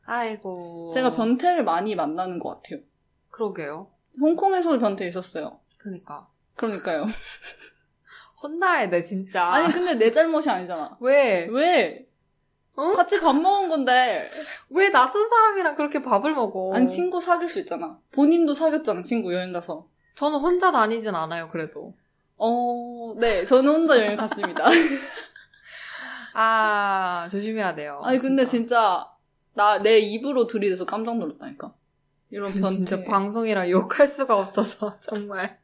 아이고. 0.05 0.91
제가 0.95 1.15
변태를 1.15 1.65
많이 1.65 1.95
만나는 1.95 2.39
것 2.39 2.51
같아요. 2.63 2.81
그러게요. 3.31 3.91
홍콩에서도 4.21 4.79
변태 4.79 5.07
있었어요. 5.09 5.61
그니까. 5.79 6.29
그러니까요. 6.55 7.05
혼나야 8.43 8.89
돼, 8.89 9.01
진짜. 9.03 9.45
아니 9.45 9.73
근데 9.73 9.95
내 9.95 10.11
잘못이 10.11 10.49
아니잖아. 10.49 10.97
왜? 11.01 11.47
왜? 11.51 12.06
어? 12.77 12.93
같이 12.93 13.19
밥 13.21 13.33
먹은 13.35 13.69
건데. 13.69 14.31
왜 14.71 14.91
낯선 14.91 15.29
사람이랑 15.29 15.75
그렇게 15.75 16.01
밥을 16.03 16.35
먹어? 16.35 16.73
아니 16.75 16.87
친구 16.89 17.21
사귈 17.21 17.49
수 17.49 17.59
있잖아. 17.61 17.99
본인도 18.13 18.55
사귀었잖아 18.55 19.03
친구 19.03 19.33
여행 19.35 19.53
가서. 19.53 19.89
저는 20.15 20.39
혼자 20.39 20.71
다니진 20.71 21.15
않아요, 21.15 21.49
그래도. 21.51 21.95
어, 22.37 23.15
네 23.19 23.45
저는 23.45 23.73
혼자 23.73 23.99
여행 23.99 24.17
갔습니다. 24.17 24.65
아, 26.35 27.29
조심해야 27.31 27.75
돼요. 27.75 28.01
아니 28.05 28.19
근데 28.19 28.45
진짜 28.45 29.11
나 29.55 29.79
내 29.79 29.99
입으로 29.99 30.47
들이대서 30.47 30.85
깜짝 30.85 31.17
놀랐다니까. 31.19 31.73
이런 32.31 32.53
변태. 32.53 32.69
진짜 32.75 33.03
방송이라 33.05 33.71
욕할 33.71 34.07
수가 34.07 34.37
없어서, 34.39 34.97
정말. 35.01 35.59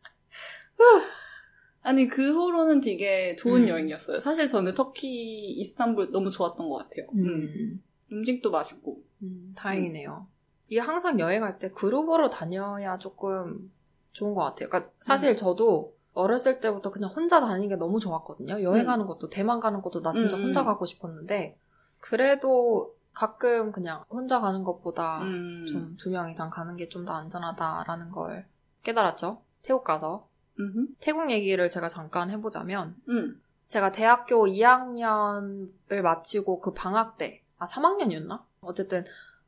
아니 1.83 2.07
그 2.07 2.33
후로는 2.33 2.81
되게 2.81 3.35
좋은 3.37 3.63
음. 3.65 3.69
여행이었어요. 3.69 4.21
사실 4.21 4.49
저는 4.49 4.75
터키, 4.75 5.51
이스탄불 5.51 6.11
너무 6.13 6.31
좋았던 6.31 6.69
것 6.69 6.77
같아요. 6.77 7.07
음. 7.15 7.83
음식도 8.13 8.51
맛있고. 8.51 9.03
음, 9.23 9.53
다행이네요. 9.57 10.27
이게 10.69 10.81
항상 10.81 11.19
여행할 11.19 11.59
때 11.59 11.71
그룹으로 11.71 12.31
다녀야 12.31 12.99
조금 12.99 13.71
좋은 14.13 14.35
것 14.35 14.43
같아요. 14.43 14.69
그러니까 14.69 14.93
사실 15.01 15.37
저도 15.37 15.95
어렸을 16.15 16.61
때부터 16.61 16.91
그냥 16.91 17.11
혼자 17.11 17.41
다니는 17.41 17.69
게 17.69 17.77
너무 17.77 17.99
좋았거든요. 17.99 18.63
여행하는 18.63 19.07
것도 19.07 19.29
대만 19.31 19.61
가는 19.61 19.81
것도 19.83 20.03
나 20.03 20.13
진짜 20.13 20.37
음, 20.37 20.45
혼자 20.45 20.61
음. 20.63 20.67
가고 20.67 20.85
싶었는데 20.85 21.59
그래도 22.01 22.95
가끔 23.13 23.73
그냥 23.73 24.05
혼자 24.11 24.41
가는 24.41 24.63
것보다 24.65 25.23
음. 25.23 25.65
좀두 25.67 26.11
명 26.11 26.31
이상 26.31 26.51
가는 26.51 26.77
게 26.77 26.89
좀 26.89 27.05
더 27.05 27.15
안전하다라는 27.15 28.11
걸 28.11 28.47
깨달았죠. 28.83 29.43
태국 29.63 29.85
가서 29.85 30.29
음흠. 30.59 30.87
태국 31.01 31.31
얘기를 31.31 31.69
제가 31.71 31.89
잠깐 31.89 32.31
해보자면 32.31 32.97
음. 33.09 33.41
제가 33.69 33.91
대학교 33.91 34.47
2학년을 34.47 36.03
마치고 36.03 36.61
그 36.61 36.75
방학 36.75 37.17
때, 37.17 37.43
아, 37.59 37.65
3학년이었나? 37.65 38.43
어쨌든, 38.61 39.05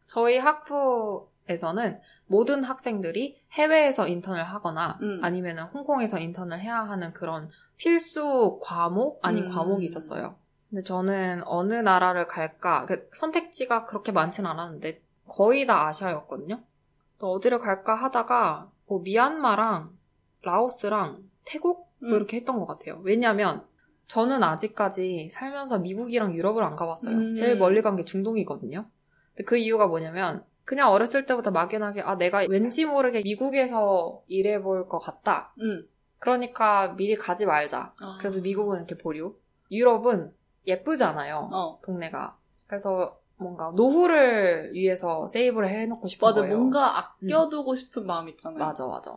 저희 0.06 0.38
학부에서는 0.38 2.00
모든 2.26 2.64
학생들이 2.64 3.38
해외에서 3.52 4.08
인턴을 4.08 4.42
하거나 4.42 4.98
음. 5.02 5.20
아니면 5.22 5.58
홍콩에서 5.58 6.18
인턴을 6.18 6.58
해야 6.58 6.78
하는 6.80 7.12
그런 7.12 7.50
필수 7.76 8.60
과목? 8.62 9.18
아닌 9.22 9.44
음. 9.44 9.48
과목이 9.50 9.84
있었어요. 9.84 10.36
근데 10.70 10.82
저는 10.82 11.42
어느 11.44 11.74
나라를 11.74 12.26
갈까, 12.26 12.86
그 12.86 13.08
선택지가 13.12 13.84
그렇게 13.84 14.10
많진 14.10 14.46
않았는데 14.46 15.02
거의 15.28 15.66
다 15.66 15.86
아시아였거든요? 15.86 16.62
또 17.18 17.32
어디를 17.32 17.58
갈까 17.58 17.94
하다가 17.94 18.70
뭐 18.86 19.00
미얀마랑 19.00 19.93
라오스랑 20.44 21.22
태국 21.44 21.88
뭐 22.00 22.10
음. 22.10 22.16
이렇게 22.16 22.36
했던 22.38 22.58
것 22.58 22.66
같아요. 22.66 23.00
왜냐면 23.02 23.64
저는 24.06 24.42
아직까지 24.42 25.28
살면서 25.30 25.78
미국이랑 25.78 26.34
유럽을 26.34 26.62
안 26.62 26.76
가봤어요. 26.76 27.16
음. 27.16 27.32
제일 27.34 27.58
멀리 27.58 27.80
간 27.82 27.96
게 27.96 28.02
중동이거든요. 28.04 28.86
그 29.46 29.56
이유가 29.56 29.86
뭐냐면 29.86 30.44
그냥 30.64 30.90
어렸을 30.90 31.26
때부터 31.26 31.50
막연하게 31.50 32.02
아 32.02 32.16
내가 32.16 32.44
왠지 32.48 32.84
모르게 32.84 33.22
미국에서 33.22 34.22
일해볼 34.28 34.88
것 34.88 34.98
같다. 34.98 35.54
음. 35.60 35.86
그러니까 36.18 36.88
미리 36.96 37.16
가지 37.16 37.44
말자. 37.46 37.92
아. 38.00 38.16
그래서 38.18 38.40
미국은 38.40 38.76
이렇게 38.78 38.96
보류. 38.96 39.36
유럽은 39.70 40.32
예쁘잖아요. 40.66 41.50
어. 41.52 41.78
동네가. 41.82 42.36
그래서 42.66 43.18
뭔가 43.36 43.72
노후를 43.74 44.72
위해서 44.72 45.26
세이브를 45.26 45.68
해놓고 45.68 46.06
싶은 46.06 46.26
맞아. 46.26 46.40
거예요. 46.42 46.56
뭔가 46.56 46.98
아껴두고 46.98 47.74
싶은 47.74 48.06
마음 48.06 48.28
있잖아요. 48.28 48.58
맞아, 48.58 48.86
맞아. 48.86 49.12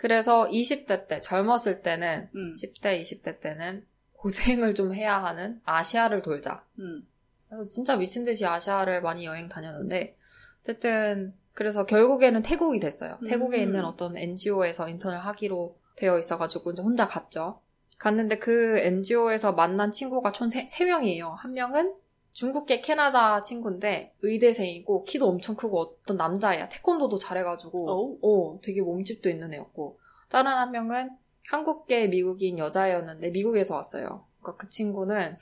그래서 0.00 0.48
20대 0.48 1.08
때, 1.08 1.20
젊었을 1.20 1.82
때는, 1.82 2.30
음. 2.34 2.54
10대, 2.54 2.98
20대 3.02 3.38
때는 3.38 3.84
고생을 4.14 4.74
좀 4.74 4.94
해야 4.94 5.22
하는 5.22 5.60
아시아를 5.66 6.22
돌자. 6.22 6.64
음. 6.78 7.06
그래서 7.46 7.66
진짜 7.66 7.96
미친 7.96 8.24
듯이 8.24 8.46
아시아를 8.46 9.02
많이 9.02 9.26
여행 9.26 9.50
다녔는데, 9.50 10.16
어쨌든, 10.60 11.34
그래서 11.52 11.84
결국에는 11.84 12.40
태국이 12.40 12.80
됐어요. 12.80 13.18
음. 13.20 13.28
태국에 13.28 13.58
있는 13.58 13.84
어떤 13.84 14.16
NGO에서 14.16 14.88
인턴을 14.88 15.18
하기로 15.18 15.76
되어 15.96 16.18
있어가지고, 16.18 16.70
이제 16.70 16.80
혼자 16.80 17.06
갔죠. 17.06 17.60
갔는데 17.98 18.38
그 18.38 18.78
NGO에서 18.78 19.52
만난 19.52 19.92
친구가 19.92 20.32
총 20.32 20.48
3 20.48 20.86
명이에요. 20.86 21.28
한 21.28 21.52
명은 21.52 21.94
중국계 22.32 22.80
캐나다 22.80 23.40
친구인데 23.40 24.14
의대생이고 24.22 25.04
키도 25.04 25.28
엄청 25.28 25.56
크고 25.56 25.80
어떤 25.80 26.16
남자애야. 26.16 26.68
태권도도 26.68 27.16
잘해가지고 27.16 28.18
오. 28.22 28.54
어, 28.54 28.60
되게 28.62 28.80
몸집도 28.80 29.28
있는 29.28 29.52
애였고 29.52 29.98
다른 30.28 30.52
한 30.52 30.70
명은 30.70 31.10
한국계 31.48 32.06
미국인 32.06 32.58
여자애였는데 32.58 33.30
미국에서 33.30 33.74
왔어요. 33.74 34.26
그러니까 34.40 34.62
그 34.62 34.68
친구는 34.68 35.36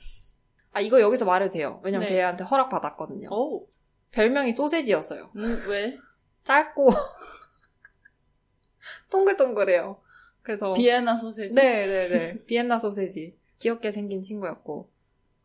아 0.71 0.81
이거 0.81 0.99
여기서 0.99 1.25
말해도 1.25 1.51
돼요. 1.51 1.79
왜냐면 1.83 2.07
네. 2.07 2.15
걔한테 2.15 2.43
허락 2.43 2.69
받았거든요. 2.69 3.29
오. 3.31 3.67
별명이 4.11 4.51
소세지였어요. 4.51 5.29
음, 5.35 5.63
왜? 5.67 5.97
짧고 6.43 6.89
동글동글해요. 9.11 10.01
그래서 10.41 10.73
비엔나 10.73 11.17
소세지. 11.17 11.55
네네네 11.55 12.45
비엔나 12.45 12.79
소세지 12.79 13.37
귀엽게 13.59 13.91
생긴 13.91 14.21
친구였고 14.21 14.89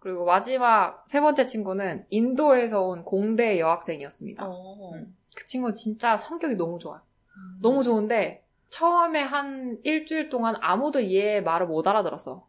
그리고 0.04 0.26
마지막 0.26 1.02
세 1.06 1.22
번째 1.22 1.46
친구는 1.46 2.04
인도에서 2.10 2.82
온 2.82 3.04
공대 3.04 3.58
여학생이었습니다. 3.58 4.44
어. 4.46 4.90
음. 4.92 5.16
그 5.34 5.46
친구 5.46 5.72
진짜 5.72 6.14
성격이 6.14 6.56
너무 6.56 6.78
좋아요. 6.78 7.00
음. 7.34 7.58
너무 7.62 7.82
좋은데 7.82 8.44
처음에 8.68 9.22
한 9.22 9.78
일주일 9.82 10.28
동안 10.28 10.56
아무도 10.60 11.10
얘 11.10 11.40
말을 11.40 11.66
못 11.66 11.88
알아들었어. 11.88 12.46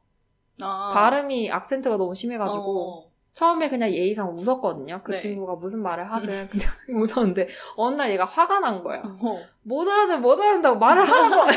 아. 0.59 0.89
발음이 0.93 1.49
악센트가 1.49 1.95
너무 1.95 2.13
심해가지고 2.13 3.05
어. 3.05 3.11
처음에 3.31 3.69
그냥 3.69 3.89
예의상 3.89 4.33
웃었거든요. 4.33 4.99
그 5.05 5.13
네. 5.13 5.17
친구가 5.17 5.55
무슨 5.55 5.81
말을 5.81 6.11
하든 6.11 6.49
그냥 6.49 6.69
웃었는데 7.01 7.47
어느 7.77 7.95
날 7.95 8.11
얘가 8.11 8.25
화가 8.25 8.59
난 8.59 8.83
거야. 8.83 9.01
어. 9.05 9.39
못 9.61 9.87
알아듣 9.87 10.19
못 10.19 10.33
알아듣는다고 10.33 10.77
말을 10.77 11.05
하라고. 11.05 11.51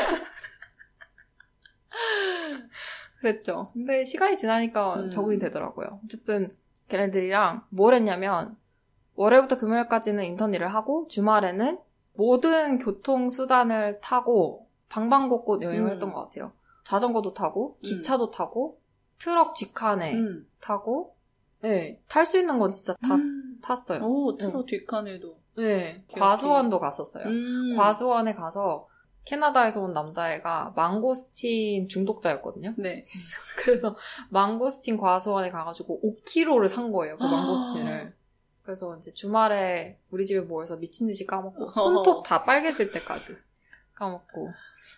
그랬죠. 3.20 3.70
근데 3.72 4.04
시간이 4.04 4.36
지나니까 4.36 4.94
음. 4.96 5.10
적응이 5.10 5.38
되더라고요. 5.38 6.00
어쨌든 6.04 6.56
걔네들이랑 6.88 7.62
뭘 7.70 7.94
했냐면 7.94 8.56
월요일부터 9.14 9.58
금요일까지는 9.58 10.24
인턴 10.24 10.54
일을 10.54 10.68
하고 10.68 11.06
주말에는 11.08 11.78
모든 12.14 12.78
교통 12.78 13.28
수단을 13.28 14.00
타고 14.00 14.68
방방곡곡 14.88 15.62
여행을 15.62 15.90
음. 15.90 15.92
했던 15.92 16.12
것 16.12 16.24
같아요. 16.24 16.52
자전거도 16.84 17.34
타고 17.34 17.78
기차도 17.82 18.30
타고 18.30 18.80
트럭 19.18 19.54
뒷칸에 19.54 20.14
음. 20.14 20.48
타고 20.60 21.14
네, 21.60 22.00
탈 22.08 22.24
수 22.24 22.38
있는 22.38 22.58
건 22.58 22.70
진짜 22.70 22.94
다 23.02 23.16
음. 23.16 23.58
탔어요. 23.62 24.02
오, 24.04 24.36
트로 24.36 24.64
뒷칸에도. 24.64 25.36
네, 25.56 26.04
오케이, 26.08 26.20
과수원도 26.20 26.78
갔었어요. 26.78 27.24
음. 27.26 27.76
과수원에 27.76 28.32
가서 28.32 28.87
캐나다에서 29.28 29.82
온 29.82 29.92
남자애가 29.92 30.72
망고스틴 30.74 31.88
중독자였거든요. 31.88 32.72
네. 32.78 33.02
그래서 33.58 33.94
망고스틴 34.30 34.96
과수원에 34.96 35.50
가가지고 35.50 36.00
5kg를 36.02 36.66
산 36.66 36.90
거예요. 36.90 37.18
그 37.18 37.24
아. 37.24 37.30
망고스틴을. 37.30 38.14
그래서 38.62 38.96
이제 38.96 39.10
주말에 39.10 39.98
우리 40.10 40.24
집에 40.24 40.40
모여서 40.40 40.76
미친 40.76 41.06
듯이 41.06 41.26
까먹고 41.26 41.72
손톱 41.72 42.24
다 42.24 42.44
빨개질 42.44 42.90
때까지 42.90 43.36
까먹고 43.94 44.50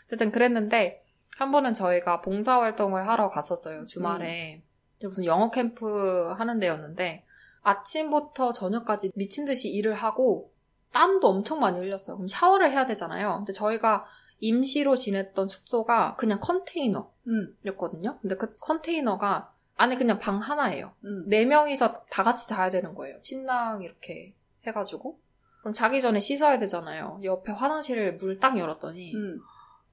어쨌든 0.07 0.31
그랬는데 0.31 1.05
한 1.37 1.51
번은 1.51 1.75
저희가 1.75 2.21
봉사활동을 2.21 3.09
하러 3.09 3.31
갔었어요. 3.31 3.85
주말에 3.87 4.63
이제 4.97 5.09
무슨 5.09 5.25
영어 5.25 5.51
캠프 5.51 6.33
하는 6.39 6.61
데였는데 6.61 7.25
아침부터 7.63 8.53
저녁까지 8.53 9.11
미친 9.17 9.45
듯이 9.45 9.69
일을 9.71 9.95
하고 9.95 10.53
땀도 10.93 11.29
엄청 11.29 11.61
많이 11.61 11.79
흘렸어요. 11.79 12.17
그럼 12.17 12.29
샤워를 12.29 12.71
해야 12.73 12.87
되잖아요. 12.87 13.37
근데 13.39 13.53
저희가 13.53 14.05
임시로 14.41 14.97
지냈던 14.97 15.49
숙소가 15.49 16.17
그냥 16.17 16.41
컨테이너였거든요. 16.41 18.11
음. 18.11 18.19
근데 18.23 18.37
그 18.37 18.53
컨테이너가 18.61 19.53
안에 19.77 19.97
그냥 19.97 20.19
방 20.19 20.39
하나예요. 20.39 20.93
음. 21.05 21.25
네 21.29 21.45
명이서 21.45 22.05
다 22.11 22.23
같이 22.23 22.49
자야 22.49 22.71
되는 22.71 22.95
거예요. 22.95 23.19
침낭 23.21 23.83
이렇게 23.83 24.35
해가지고. 24.67 25.19
그럼 25.61 25.75
자기 25.75 26.01
전에 26.01 26.21
씻어야 26.21 26.59
되잖아요. 26.59 27.21
옆에 27.23 27.53
화장실을 27.53 28.17
물 28.17 28.39
딱 28.41 28.59
열었더니 28.59 29.15
음. 29.15 29.41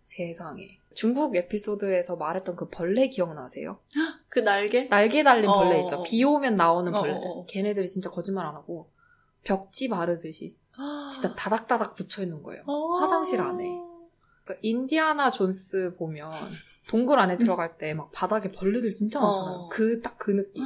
세상에. 0.03 0.79
중국 0.93 1.35
에피소드에서 1.35 2.15
말했던 2.15 2.55
그 2.55 2.69
벌레 2.69 3.07
기억나세요? 3.07 3.79
그 4.29 4.39
날개? 4.39 4.87
날개 4.89 5.21
달린 5.23 5.49
어, 5.49 5.57
벌레 5.59 5.75
어, 5.77 5.81
있죠. 5.81 5.97
어. 5.97 6.03
비 6.03 6.23
오면 6.23 6.55
나오는 6.55 6.93
어, 6.95 7.01
벌레들. 7.01 7.21
어, 7.27 7.31
어. 7.31 7.45
걔네들이 7.45 7.87
진짜 7.87 8.09
거짓말 8.09 8.45
안 8.45 8.55
하고 8.55 8.89
벽지 9.43 9.89
바르듯이 9.89 10.57
진짜 11.11 11.33
다닥다닥 11.35 11.95
붙어 11.95 12.21
있는 12.21 12.43
거예요. 12.43 12.63
아. 12.67 13.01
화장실 13.01 13.41
안에. 13.41 13.65
그러니까 14.43 14.59
인디아나 14.61 15.29
존스 15.31 15.95
보면 15.97 16.31
동굴 16.87 17.19
안에 17.19 17.37
들어갈 17.37 17.77
때 17.77 17.93
막 17.93 18.11
바닥에 18.11 18.51
벌레들 18.51 18.91
진짜 18.91 19.19
많잖아요. 19.19 19.55
어. 19.55 19.69
그딱그 19.69 20.31
느낌. 20.31 20.63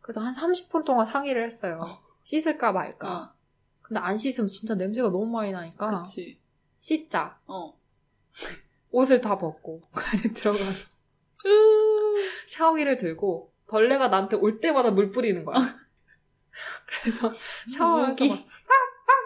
그래서 0.00 0.20
한 0.20 0.32
30분 0.32 0.84
동안 0.84 1.06
상의를 1.06 1.44
했어요. 1.44 1.80
씻을까 2.24 2.72
말까. 2.72 3.08
아, 3.08 3.34
근데 3.82 4.00
안 4.00 4.16
씻으면 4.16 4.48
진짜 4.48 4.74
냄새가 4.74 5.08
너무 5.10 5.26
많이 5.26 5.52
나니까 5.52 6.02
그치. 6.02 6.40
씻자. 6.80 7.38
어. 7.46 7.74
옷을 8.90 9.20
다 9.20 9.36
벗고 9.38 9.82
그 9.92 10.02
안에 10.04 10.32
들어가서 10.34 10.86
샤워기를 12.46 12.96
들고 12.98 13.52
벌레가 13.66 14.08
나한테 14.08 14.36
올 14.36 14.60
때마다 14.60 14.90
물 14.90 15.10
뿌리는 15.10 15.44
거야. 15.44 15.56
그래서 16.86 17.32
샤워하면서 17.74 18.24
무기. 18.24 18.46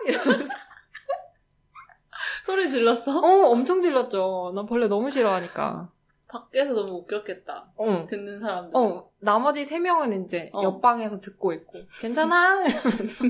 이러면서 0.07 0.55
소리 2.45 2.71
질렀어? 2.71 3.19
어 3.19 3.51
엄청 3.51 3.81
질렀죠. 3.81 4.53
난 4.55 4.67
벌레 4.67 4.89
너무 4.89 5.11
싫어하니까. 5.11 5.91
밖에서 6.29 6.73
너무 6.75 6.93
웃겼겠다. 6.99 7.73
어. 7.77 8.07
듣는 8.09 8.41
사람들. 8.41 8.73
어, 8.77 9.09
나머지 9.21 9.65
세 9.65 9.79
명은 9.79 10.25
이제 10.25 10.51
어. 10.53 10.63
옆방에서 10.63 11.21
듣고 11.21 11.53
있고, 11.53 11.79
괜찮아? 12.01 12.65
이러면서. 12.67 13.25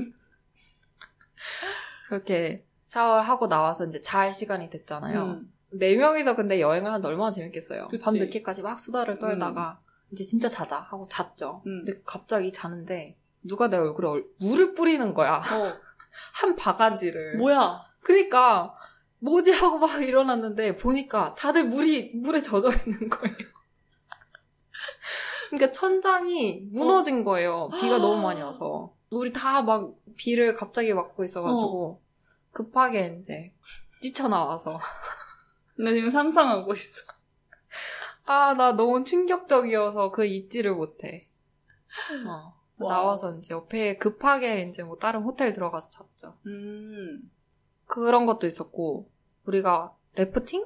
그렇게 2.09 2.65
샤워를 2.85 3.21
하고 3.23 3.47
나와서 3.47 3.85
이제 3.85 3.99
잘 4.01 4.33
시간이 4.33 4.69
됐잖아요. 4.69 5.23
음. 5.23 5.53
네 5.71 5.95
명이서 5.95 6.35
근데 6.35 6.59
여행을 6.61 6.89
하는데 6.89 7.07
얼마나 7.07 7.29
재밌겠어요. 7.31 7.89
밤 8.01 8.15
늦게까지 8.15 8.61
막 8.63 8.79
수다를 8.79 9.19
떨다가, 9.19 9.79
이제 10.11 10.23
진짜 10.23 10.47
자자 10.47 10.79
하고 10.79 11.07
잤죠. 11.07 11.61
음. 11.67 11.83
근데 11.85 12.01
갑자기 12.05 12.51
자는데, 12.51 13.17
누가 13.43 13.67
내 13.67 13.77
얼굴에 13.77 14.07
얼- 14.07 14.25
물을 14.39 14.73
뿌리는 14.73 15.13
거야. 15.13 15.35
어. 15.37 15.41
한 16.33 16.55
바가지를. 16.55 17.37
뭐야? 17.37 17.81
그니까, 18.01 18.73
뭐지 19.19 19.51
하고 19.51 19.79
막 19.79 20.01
일어났는데, 20.01 20.77
보니까 20.77 21.33
다들 21.35 21.65
물이, 21.65 22.13
물에 22.15 22.41
젖어 22.41 22.69
있는 22.71 23.09
거예요. 23.09 23.35
그러니까 25.49 25.71
천장이 25.71 26.67
무너진 26.71 27.23
거예요. 27.23 27.69
비가 27.79 27.97
너무 27.97 28.21
많이 28.21 28.41
와서. 28.41 28.93
우리 29.09 29.31
다 29.31 29.61
막 29.61 29.93
비를 30.15 30.53
갑자기 30.53 30.93
맞고 30.93 31.23
있어가지고, 31.23 32.01
급하게 32.51 33.17
이제 33.19 33.53
뛰쳐나와서. 34.01 34.79
나 35.79 35.91
지금 35.91 36.11
상상하고 36.11 36.73
있어. 36.73 37.03
아, 38.25 38.53
나 38.55 38.73
너무 38.73 39.03
충격적이어서 39.03 40.11
그 40.11 40.25
잊지를 40.25 40.75
못해. 40.75 41.29
어. 42.27 42.56
wow. 42.77 42.89
나와서 42.91 43.33
이제 43.33 43.53
옆에 43.53 43.97
급하게 43.97 44.63
이제 44.69 44.83
뭐 44.83 44.97
다른 44.97 45.21
호텔 45.23 45.53
들어가서 45.53 45.89
잤죠. 45.89 46.35
음. 46.45 47.31
그런 47.85 48.25
것도 48.25 48.47
있었고, 48.47 49.09
우리가 49.45 49.93
래프팅? 50.15 50.65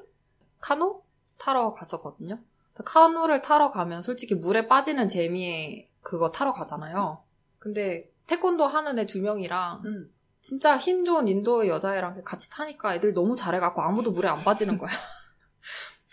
카누? 0.59 1.01
타러 1.37 1.73
갔었거든요. 1.73 2.39
카누를 2.73 3.41
타러 3.41 3.71
가면 3.71 4.01
솔직히 4.01 4.35
물에 4.35 4.67
빠지는 4.67 5.09
재미에 5.09 5.89
그거 6.01 6.31
타러 6.31 6.51
가잖아요. 6.51 7.21
근데 7.59 8.09
태권도 8.27 8.65
하는 8.65 8.97
애 8.97 9.05
두 9.05 9.21
명이랑 9.21 9.81
음. 9.85 10.11
진짜 10.41 10.77
힘 10.77 11.05
좋은 11.05 11.27
인도 11.27 11.67
여자애랑 11.67 12.23
같이 12.23 12.49
타니까 12.49 12.95
애들 12.95 13.13
너무 13.13 13.35
잘해갖고 13.35 13.81
아무도 13.81 14.11
물에 14.11 14.27
안 14.27 14.37
빠지는 14.37 14.77
거야. 14.77 14.89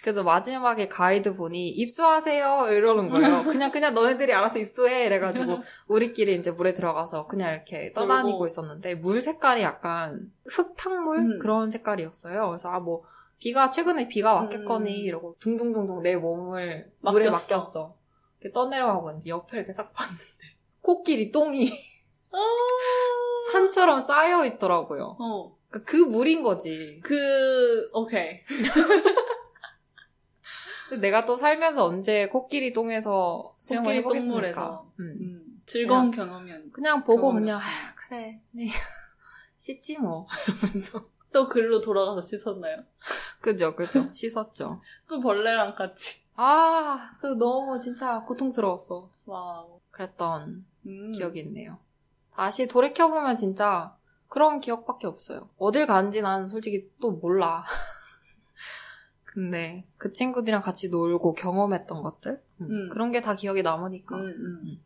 그래서 0.02 0.22
마지막에 0.22 0.88
가이드 0.88 1.34
분이 1.36 1.68
입수하세요 1.70 2.68
이러는 2.70 3.08
거예요. 3.08 3.42
그냥 3.44 3.70
그냥 3.72 3.94
너네들이 3.94 4.32
알아서 4.32 4.58
입수해 4.60 5.06
이래가지고 5.06 5.58
우리끼리 5.88 6.36
이제 6.36 6.50
물에 6.52 6.72
들어가서 6.74 7.26
그냥 7.26 7.52
이렇게 7.54 7.92
떠다니고. 7.92 8.46
있었는데 8.46 8.94
물 8.96 9.20
색깔이 9.20 9.62
약간 9.62 10.30
흙탕물 10.46 11.18
음. 11.18 11.38
그런 11.40 11.70
색깔이었어요. 11.70 12.46
그래서 12.48 12.70
아 12.70 12.78
뭐 12.80 13.02
비가 13.40 13.70
최근에 13.70 14.08
비가 14.08 14.34
왔겠거니 14.34 14.90
음. 14.90 14.96
이러고 15.06 15.36
둥둥둥둥 15.38 16.02
내 16.02 16.16
몸을 16.16 16.90
물에 17.00 17.30
맡겼어. 17.30 17.54
맡겼어. 17.56 17.94
이렇게 18.40 18.52
떠내려가고 18.52 19.12
이제 19.12 19.30
옆에 19.30 19.58
이렇게 19.58 19.72
싹 19.72 19.92
봤는데 19.92 20.22
코끼리 20.82 21.30
똥이 21.32 21.70
아. 22.32 22.38
산처럼 23.52 24.04
쌓여 24.06 24.44
있더라고요. 24.44 25.16
어. 25.20 25.56
그러니까 25.70 25.90
그 25.90 25.96
물인 25.98 26.42
거지. 26.42 27.00
그, 27.04 27.90
오케이. 27.92 28.40
내가 30.96 31.24
또 31.24 31.36
살면서 31.36 31.84
언제 31.86 32.26
코끼리 32.28 32.72
똥에서 32.72 33.54
수영을 33.58 33.84
코끼리 33.86 33.98
해보겠습니까? 33.98 34.36
똥물에서. 34.52 34.92
음. 35.00 35.18
음. 35.20 35.62
즐거운 35.66 36.10
경험이었는데. 36.10 36.70
그냥 36.72 37.04
보고. 37.04 37.32
그냥 37.32 37.58
아, 37.58 37.94
그래 37.94 38.40
네. 38.52 38.64
씻지 39.56 39.98
뭐 39.98 40.26
이러면서 40.46 41.08
또 41.32 41.48
글로 41.48 41.80
돌아가서 41.80 42.20
씻었나요? 42.22 42.84
그죠 43.40 43.74
그죠 43.76 44.08
씻었죠. 44.14 44.80
또 45.08 45.20
벌레랑 45.20 45.74
같이. 45.74 46.16
아 46.36 47.12
그 47.20 47.26
너무 47.36 47.78
진짜 47.78 48.20
고통스러웠어. 48.24 49.10
wow. 49.26 49.80
그랬던 49.90 50.64
음. 50.86 51.12
기억이 51.12 51.40
있네요. 51.40 51.78
다시 52.32 52.68
돌이켜보면 52.68 53.34
진짜 53.36 53.96
그런 54.28 54.60
기억밖에 54.60 55.06
없어요. 55.06 55.48
어딜 55.58 55.86
가는지 55.86 56.22
난 56.22 56.46
솔직히 56.46 56.88
또 57.00 57.10
몰라. 57.10 57.64
근데 59.38 59.84
그 59.98 60.12
친구들이랑 60.12 60.62
같이 60.62 60.88
놀고 60.88 61.34
경험했던 61.34 62.02
것들 62.02 62.40
음, 62.60 62.66
음. 62.68 62.88
그런 62.88 63.12
게 63.12 63.20
다 63.20 63.36
기억에 63.36 63.62
남으니까. 63.62 64.16
음, 64.16 64.26
음. 64.26 64.82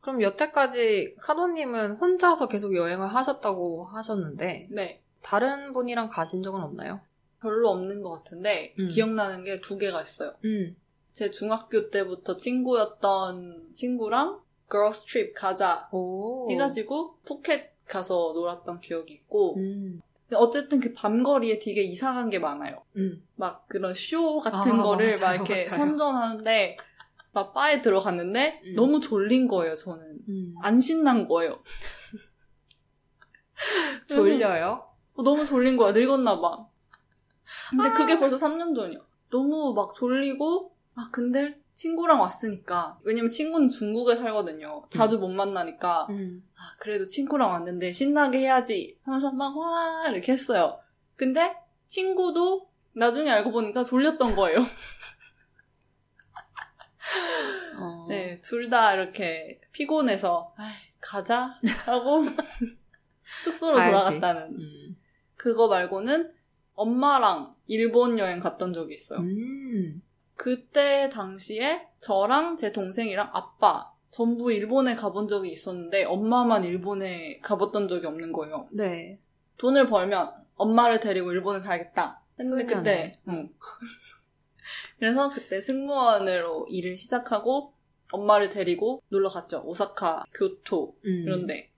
그럼 0.00 0.22
여태까지 0.22 1.16
카도님은 1.20 1.96
혼자서 1.96 2.48
계속 2.48 2.74
여행을 2.74 3.06
하셨다고 3.08 3.84
하셨는데 3.92 4.68
네. 4.70 5.02
다른 5.20 5.74
분이랑 5.74 6.08
가신 6.08 6.42
적은 6.42 6.62
없나요? 6.62 7.00
별로 7.42 7.68
없는 7.68 8.00
것 8.02 8.10
같은데 8.12 8.74
음. 8.78 8.88
기억나는 8.88 9.42
게 9.44 9.60
두 9.60 9.76
개가 9.76 10.00
있어요. 10.00 10.32
음. 10.46 10.74
제 11.12 11.30
중학교 11.30 11.90
때부터 11.90 12.38
친구였던 12.38 13.68
친구랑 13.74 14.40
girls 14.70 15.04
trip 15.04 15.34
가자 15.34 15.90
오. 15.92 16.50
해가지고 16.50 17.18
푸켓 17.26 17.74
가서 17.84 18.32
놀았던 18.34 18.80
기억이 18.80 19.12
있고 19.12 19.56
음. 19.58 20.00
어쨌든 20.34 20.80
그 20.80 20.92
밤거리에 20.92 21.58
되게 21.60 21.82
이상한 21.82 22.30
게 22.30 22.38
많아요. 22.38 22.78
음. 22.96 23.22
막 23.36 23.68
그런 23.68 23.94
쇼 23.94 24.40
같은 24.40 24.80
아, 24.80 24.82
거를 24.82 25.12
막 25.12 25.20
맞아요, 25.20 25.34
이렇게 25.36 25.54
맞아요. 25.66 25.70
선전하는데 25.70 26.76
막 27.32 27.52
바에 27.52 27.82
들어갔는데 27.82 28.62
음. 28.64 28.74
너무 28.74 29.00
졸린 29.00 29.46
거예요 29.46 29.76
저는 29.76 30.18
음. 30.28 30.54
안 30.62 30.80
신난 30.80 31.28
거예요 31.28 31.62
졸려요? 34.08 34.86
어, 35.14 35.22
너무 35.22 35.44
졸린 35.44 35.76
거야 35.76 35.92
늙었나 35.92 36.40
봐 36.40 36.66
근데 37.70 37.92
그게 37.92 38.18
벌써 38.18 38.38
3년 38.38 38.74
전이야 38.74 39.00
너무 39.30 39.74
막 39.74 39.94
졸리고 39.94 40.74
아 40.94 41.08
근데 41.12 41.60
친구랑 41.76 42.20
왔으니까 42.20 42.98
왜냐면 43.04 43.30
친구는 43.30 43.68
중국에 43.68 44.16
살거든요 44.16 44.84
자주 44.90 45.18
못 45.18 45.28
만나니까 45.28 46.06
음. 46.10 46.42
아, 46.54 46.76
그래도 46.80 47.06
친구랑 47.06 47.50
왔는데 47.50 47.92
신나게 47.92 48.38
해야지 48.38 48.98
하면서 49.04 49.30
막 49.30 49.56
와 49.56 50.08
이렇게 50.08 50.32
했어요. 50.32 50.80
근데 51.16 51.54
친구도 51.86 52.68
나중에 52.94 53.30
알고 53.30 53.52
보니까 53.52 53.84
졸렸던 53.84 54.34
거예요. 54.36 54.58
어. 57.78 58.06
네, 58.08 58.40
둘 58.40 58.70
다 58.70 58.94
이렇게 58.94 59.60
피곤해서 59.72 60.54
가자 61.00 61.50
하고 61.84 62.22
숙소로. 63.42 63.76
돌아갔다는 63.76 64.56
음. 64.58 64.94
그거 65.36 65.68
말고는 65.68 66.32
엄마랑 66.74 67.54
일본 67.66 68.18
여행 68.18 68.40
갔던 68.40 68.72
적이 68.72 68.94
있어요. 68.94 69.20
음. 69.20 70.02
그때 70.36 71.08
당시에 71.08 71.88
저랑 72.00 72.56
제 72.56 72.72
동생이랑 72.72 73.30
아빠 73.32 73.92
전부 74.10 74.52
일본에 74.52 74.94
가본 74.94 75.28
적이 75.28 75.50
있었는데 75.52 76.04
엄마만 76.04 76.64
일본에 76.64 77.38
가봤던 77.40 77.88
적이 77.88 78.06
없는 78.06 78.32
거예요. 78.32 78.68
네. 78.70 79.18
돈을 79.58 79.88
벌면 79.88 80.32
엄마를 80.56 81.00
데리고 81.00 81.32
일본을 81.32 81.62
가야겠다. 81.62 82.22
했는데 82.38 82.66
그러네. 82.66 82.82
그때 82.82 83.20
응. 83.28 83.50
그래서 84.98 85.30
그때 85.30 85.60
승무원으로 85.60 86.66
일을 86.68 86.96
시작하고 86.96 87.74
엄마를 88.12 88.48
데리고 88.48 89.02
놀러 89.08 89.28
갔죠. 89.28 89.62
오사카, 89.64 90.24
교토 90.34 90.96
음. 91.04 91.24
이런데. 91.26 91.72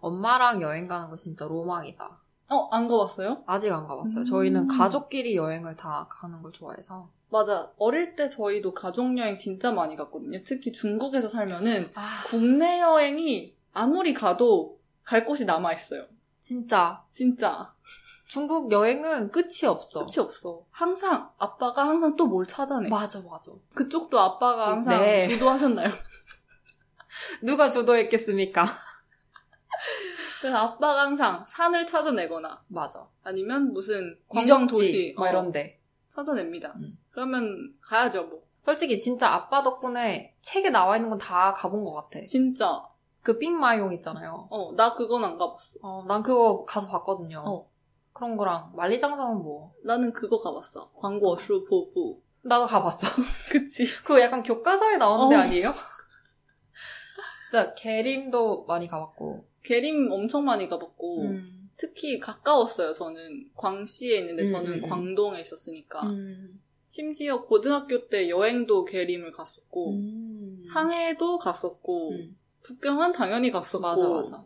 엄마랑 0.00 0.62
여행 0.62 0.88
가는 0.88 1.10
거 1.10 1.16
진짜 1.16 1.44
로망이다. 1.44 2.19
어, 2.50 2.68
안 2.72 2.88
가봤어요? 2.88 3.42
아직 3.46 3.72
안 3.72 3.86
가봤어요. 3.86 4.20
음. 4.20 4.24
저희는 4.24 4.66
가족끼리 4.68 5.36
여행을 5.36 5.76
다 5.76 6.06
가는 6.10 6.42
걸 6.42 6.52
좋아해서. 6.52 7.08
맞아. 7.28 7.70
어릴 7.78 8.16
때 8.16 8.28
저희도 8.28 8.74
가족 8.74 9.16
여행 9.18 9.38
진짜 9.38 9.70
많이 9.70 9.94
갔거든요. 9.96 10.40
특히 10.44 10.72
중국에서 10.72 11.28
살면은 11.28 11.88
아, 11.94 12.24
국내 12.26 12.80
여행이 12.80 13.54
아무리 13.72 14.12
가도 14.12 14.78
갈 15.04 15.24
곳이 15.24 15.44
남아 15.44 15.72
있어요. 15.74 16.04
진짜. 16.40 17.04
진짜 17.10 17.72
중국 18.26 18.72
여행은 18.72 19.30
끝이 19.30 19.66
없어. 19.66 20.04
끝이 20.06 20.18
없어. 20.24 20.60
항상 20.72 21.30
아빠가 21.38 21.86
항상 21.86 22.16
또 22.16 22.26
뭘 22.26 22.46
찾아내. 22.46 22.88
맞아, 22.88 23.20
맞아. 23.20 23.52
그쪽도 23.74 24.18
아빠가 24.18 24.68
항상 24.72 25.00
네. 25.00 25.28
주도하셨나요? 25.28 25.90
누가 27.42 27.70
주도했겠습니까? 27.70 28.64
그래서 30.40 30.56
아빠가 30.56 31.02
항상 31.02 31.44
산을 31.46 31.86
찾아내거나 31.86 32.64
맞아. 32.68 33.06
아니면 33.22 33.72
무슨 33.72 34.18
관광 34.28 34.66
도시 34.66 34.82
유적지, 34.84 35.14
뭐 35.16 35.26
어, 35.26 35.30
이런데. 35.30 35.80
찾아냅니다. 36.08 36.72
음. 36.76 36.98
그러면 37.10 37.74
가야죠 37.82 38.24
뭐. 38.24 38.42
솔직히 38.60 38.98
진짜 38.98 39.28
아빠 39.32 39.62
덕분에 39.62 40.34
책에 40.40 40.70
나와 40.70 40.96
있는 40.96 41.08
건 41.10 41.18
다 41.18 41.52
가본 41.54 41.84
것 41.84 41.94
같아. 41.94 42.24
진짜. 42.24 42.82
그 43.22 43.38
삥마용 43.38 43.92
있잖아요. 43.94 44.48
어, 44.50 44.72
나 44.76 44.94
그건 44.94 45.24
안 45.24 45.36
가봤어. 45.36 45.78
어, 45.82 46.04
난 46.08 46.22
그거 46.22 46.64
가서 46.64 46.88
봤거든요. 46.88 47.42
어. 47.46 47.70
그런 48.12 48.36
거랑 48.36 48.72
만리장성은 48.74 49.42
뭐. 49.42 49.74
나는 49.84 50.12
그거 50.12 50.38
가봤어. 50.38 50.90
광고 50.96 51.36
슈포부. 51.38 52.16
나도 52.42 52.64
가봤어. 52.66 53.06
그치. 53.52 53.84
그거 54.02 54.20
약간 54.20 54.42
교과서에 54.42 54.96
나오는 54.96 55.28
데 55.28 55.36
어. 55.36 55.38
아니에요? 55.40 55.74
진짜 57.48 57.74
계림도 57.74 58.64
많이 58.66 58.88
가봤고. 58.88 59.46
계림 59.62 60.10
엄청 60.10 60.44
많이 60.44 60.68
가봤고 60.68 61.22
음. 61.22 61.70
특히 61.76 62.18
가까웠어요. 62.18 62.92
저는 62.92 63.50
광시에 63.54 64.18
있는데 64.18 64.42
음, 64.44 64.52
저는 64.52 64.72
음, 64.72 64.84
음. 64.84 64.88
광동에 64.88 65.40
있었으니까 65.40 66.02
음. 66.02 66.60
심지어 66.88 67.42
고등학교 67.42 68.08
때 68.08 68.28
여행도 68.28 68.84
계림을 68.84 69.32
갔었고 69.32 69.92
음. 69.94 70.64
상해도 70.66 71.38
갔었고 71.38 72.10
음. 72.12 72.36
북경은 72.62 73.12
당연히 73.12 73.50
갔었고 73.50 73.80
맞아, 73.82 74.08
맞아. 74.08 74.44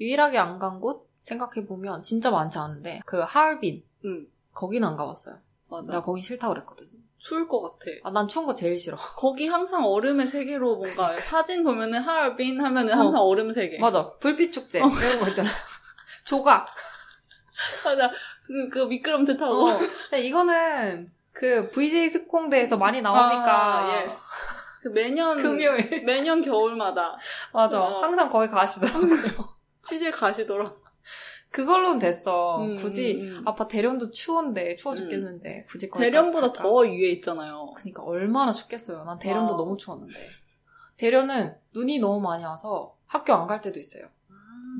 유일하게 0.00 0.38
안 0.38 0.58
간 0.58 0.80
곳 0.80 1.10
생각해 1.20 1.66
보면 1.66 2.02
진짜 2.02 2.30
많지 2.30 2.56
않은데, 2.58 3.00
그 3.04 3.18
하얼빈. 3.20 3.84
응 4.06 4.26
거기는 4.52 4.88
안 4.88 4.96
가봤어요. 4.96 5.38
맞아. 5.68 5.92
나 5.92 6.02
거기 6.02 6.22
싫다 6.22 6.48
그랬거든. 6.48 6.86
추울 7.20 7.46
것 7.46 7.60
같아. 7.60 7.92
아, 8.02 8.10
난 8.10 8.26
추운 8.26 8.46
거 8.46 8.54
제일 8.54 8.78
싫어. 8.78 8.96
거기 9.16 9.46
항상 9.46 9.84
얼음의 9.84 10.26
세계로 10.26 10.76
뭔가 10.76 11.12
사진 11.20 11.62
보면은 11.62 12.00
하얼빈 12.00 12.60
하면은 12.60 12.94
어. 12.94 12.96
항상 12.96 13.20
얼음 13.20 13.52
세계. 13.52 13.78
맞아. 13.78 14.10
불빛 14.18 14.52
축제. 14.52 14.80
어. 14.80 14.88
이런 14.88 15.20
거 15.20 15.28
있잖아. 15.28 15.48
조각. 16.24 16.66
맞아. 17.84 18.10
그, 18.46 18.68
그 18.70 18.78
미끄럼틀 18.86 19.36
타고. 19.36 19.68
어. 19.68 19.80
이거는 20.16 21.12
그 21.32 21.70
VJ 21.70 22.08
특공대에서 22.08 22.78
많이 22.78 23.02
나오니까. 23.02 23.84
아, 23.84 24.02
yes. 24.04 24.18
그 24.82 24.88
매년 24.88 25.36
금요일. 25.36 26.04
매년 26.04 26.40
겨울마다 26.40 27.16
맞아. 27.52 27.82
어. 27.82 28.02
항상 28.02 28.30
거기 28.30 28.48
가시더라고요. 28.48 29.56
취재 29.82 30.10
가시더라. 30.10 30.72
그걸로는 31.50 31.98
됐어. 31.98 32.62
음, 32.62 32.76
굳이 32.76 33.20
음, 33.20 33.36
음. 33.38 33.42
아빠 33.48 33.66
대련도 33.66 34.10
추운데 34.10 34.76
추워 34.76 34.94
죽겠는데 34.94 35.64
굳이 35.68 35.90
대련보다? 35.90 36.52
더 36.52 36.72
위에 36.80 37.10
있잖아요. 37.10 37.72
그러니까 37.76 38.02
얼마나 38.04 38.52
춥겠어요. 38.52 39.04
난 39.04 39.18
대련도 39.18 39.52
와. 39.52 39.58
너무 39.58 39.76
추웠는데. 39.76 40.14
대련은 40.96 41.56
눈이 41.74 41.98
너무 41.98 42.20
많이 42.20 42.44
와서 42.44 42.96
학교 43.06 43.32
안 43.34 43.46
갈 43.46 43.60
때도 43.60 43.78
있어요. 43.80 44.04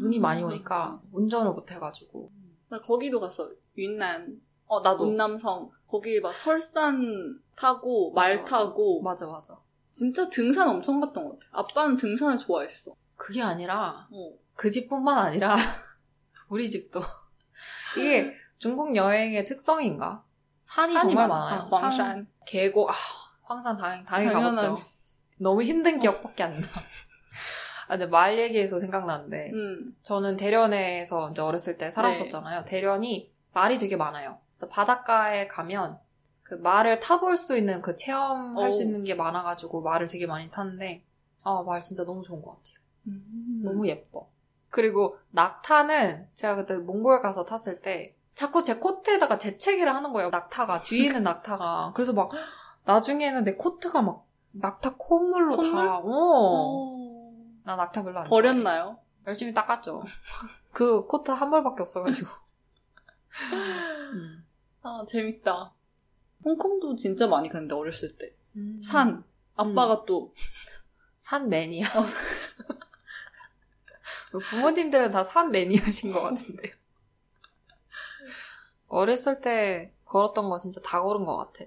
눈이 0.01 0.19
많이 0.21 0.43
오니까 0.43 1.01
운전을 1.13 1.53
못 1.53 1.71
해가지고. 1.73 2.31
나 2.69 2.81
거기도 2.81 3.19
갔어. 3.19 3.51
윤난, 3.77 4.41
어 4.67 4.81
나도. 4.81 5.05
운남성. 5.05 5.71
거기 5.89 6.21
막 6.21 6.37
설산 6.37 7.41
타고 7.57 8.13
말 8.13 8.39
맞아. 8.39 8.59
타고 8.59 9.03
맞아 9.03 9.27
맞아. 9.27 9.59
진짜 9.91 10.31
등산 10.31 10.69
엄청 10.69 11.01
갔던 11.01 11.25
것 11.25 11.41
같아. 11.41 11.47
아빠는 11.53 11.97
등산을 11.97 12.39
좋아했어. 12.39 12.95
그게 13.17 13.43
아니라 13.43 14.07
어. 14.13 14.33
그 14.55 14.71
집뿐만 14.71 15.19
아니라 15.19 15.57
우리 16.51 16.69
집도 16.69 17.01
이게 17.97 18.35
중국 18.59 18.95
여행의 18.95 19.45
특성인가? 19.47 20.23
산이, 20.63 20.93
산이 20.93 21.11
정말 21.13 21.29
많아. 21.29 21.45
많아요. 21.45 21.61
아, 21.63 21.69
광산. 21.69 21.91
산, 21.93 22.27
계곡, 22.47 22.91
아, 22.91 22.95
황산 23.43 23.77
당연히, 23.77 24.05
당연히. 24.05 24.35
가봤죠. 24.35 24.75
너무 25.39 25.63
힘든 25.63 25.99
기억밖에 25.99 26.43
안 26.43 26.53
나. 26.53 26.59
아, 27.89 27.97
근데 27.97 28.07
말 28.07 28.39
얘기해서 28.39 28.79
생각나는데 28.79 29.51
음. 29.53 29.97
저는 30.03 30.37
대련에서 30.37 31.31
이제 31.31 31.41
어렸을 31.43 31.79
때 31.79 31.91
살았었잖아요. 31.91 32.65
대련이 32.65 33.33
말이 33.53 33.79
되게 33.79 33.97
많아요. 33.97 34.39
그래서 34.53 34.69
바닷가에 34.69 35.47
가면 35.49 35.99
그 36.43 36.55
말을 36.55 37.01
타볼 37.01 37.37
수 37.37 37.57
있는 37.57 37.81
그 37.81 37.97
체험할 37.97 38.71
수 38.73 38.81
오. 38.81 38.83
있는 38.83 39.05
게 39.05 39.15
많아가지고 39.15 39.83
말을 39.83 40.07
되게 40.09 40.27
많이 40.27 40.51
탔는데 40.51 41.05
아, 41.43 41.63
말 41.63 41.81
진짜 41.81 42.05
너무 42.05 42.23
좋은 42.23 42.43
것 42.43 42.51
같아요. 42.57 42.79
음. 43.07 43.61
너무 43.65 43.89
예뻐. 43.89 44.29
그리고 44.71 45.19
낙타는 45.31 46.29
제가 46.35 46.55
그때 46.57 46.77
몽골 46.77 47.21
가서 47.21 47.45
탔을 47.45 47.81
때 47.81 48.15
자꾸 48.35 48.63
제 48.63 48.77
코트에다가 48.77 49.37
재채기를 49.37 49.95
하는 49.95 50.13
거예요. 50.13 50.31
낙타가 50.31 50.83
뒤에 50.83 51.07
있는 51.07 51.23
낙타가. 51.25 51.93
그래서 51.95 52.13
막 52.13 52.31
나중에는 52.85 53.45
내 53.45 53.55
코트가 53.55 54.01
막 54.01 54.27
낙타 54.53 54.95
콧물로 54.97 55.57
콧물? 55.57 55.87
다. 55.87 55.99
어. 55.99 56.03
어. 56.05 57.33
나 57.65 57.77
낙타 57.77 58.03
별로 58.03 58.21
안 58.21 58.25
좋아해. 58.25 58.31
버렸나요? 58.31 58.99
열심히 59.27 59.53
닦았죠. 59.53 60.03
그 60.73 61.07
코트 61.07 61.31
한 61.31 61.51
벌밖에 61.51 61.83
없어가지고. 61.83 62.31
음. 64.15 64.45
아, 64.83 65.05
재밌다. 65.07 65.73
홍콩도 66.45 66.97
진짜 66.97 67.27
많이 67.27 67.51
갔는데, 67.51 67.75
어렸을 67.75 68.17
때. 68.17 68.35
음. 68.57 68.81
산. 68.83 69.23
아빠가 69.55 70.05
또, 70.07 70.33
산 71.19 71.51
매니아. 71.51 71.87
부모님들은 74.39 75.11
다 75.11 75.25
산 75.25 75.51
매니아신 75.51 76.13
것 76.13 76.23
같은데. 76.23 76.73
어렸을 78.89 79.41
때 79.41 79.93
걸었던 80.05 80.49
거 80.49 80.59
진짜 80.59 80.81
다 80.83 81.01
걸은 81.01 81.25
것 81.25 81.37
같아. 81.37 81.65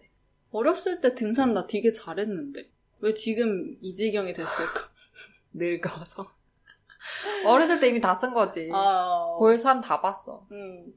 어렸을 0.52 1.02
때 1.02 1.16
등산 1.16 1.54
나 1.54 1.66
되게 1.68 1.92
잘했는데. 1.92 2.70
왜 3.00 3.14
지금 3.14 3.78
이 3.82 3.96
지경이 3.96 4.34
됐을까? 4.34 4.82
늙어서. 5.54 6.32
어렸을 7.46 7.80
때 7.80 7.90
이미 7.90 8.00
다 8.00 8.18
쓴 8.18 8.34
거지. 8.34 8.70
아, 8.74 9.36
볼산 9.40 9.82
다 9.82 10.00
봤어. 10.02 10.46
음. 10.52 10.94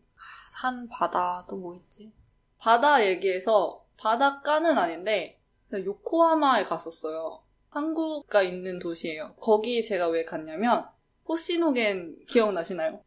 산, 0.49 0.89
바다, 0.89 1.45
또 1.49 1.57
뭐 1.57 1.75
있지? 1.75 2.13
바다 2.59 3.05
얘기해서 3.05 3.85
바닷가는 3.99 4.77
아닌데 4.79 5.39
요코하마에 5.73 6.65
갔었어요. 6.65 7.43
한국가 7.71 8.43
있는 8.43 8.79
도시예요. 8.79 9.35
거기 9.41 9.83
제가 9.83 10.09
왜 10.09 10.25
갔냐면 10.25 10.89
호시노겐 11.29 12.17
기억나시나요? 12.29 13.03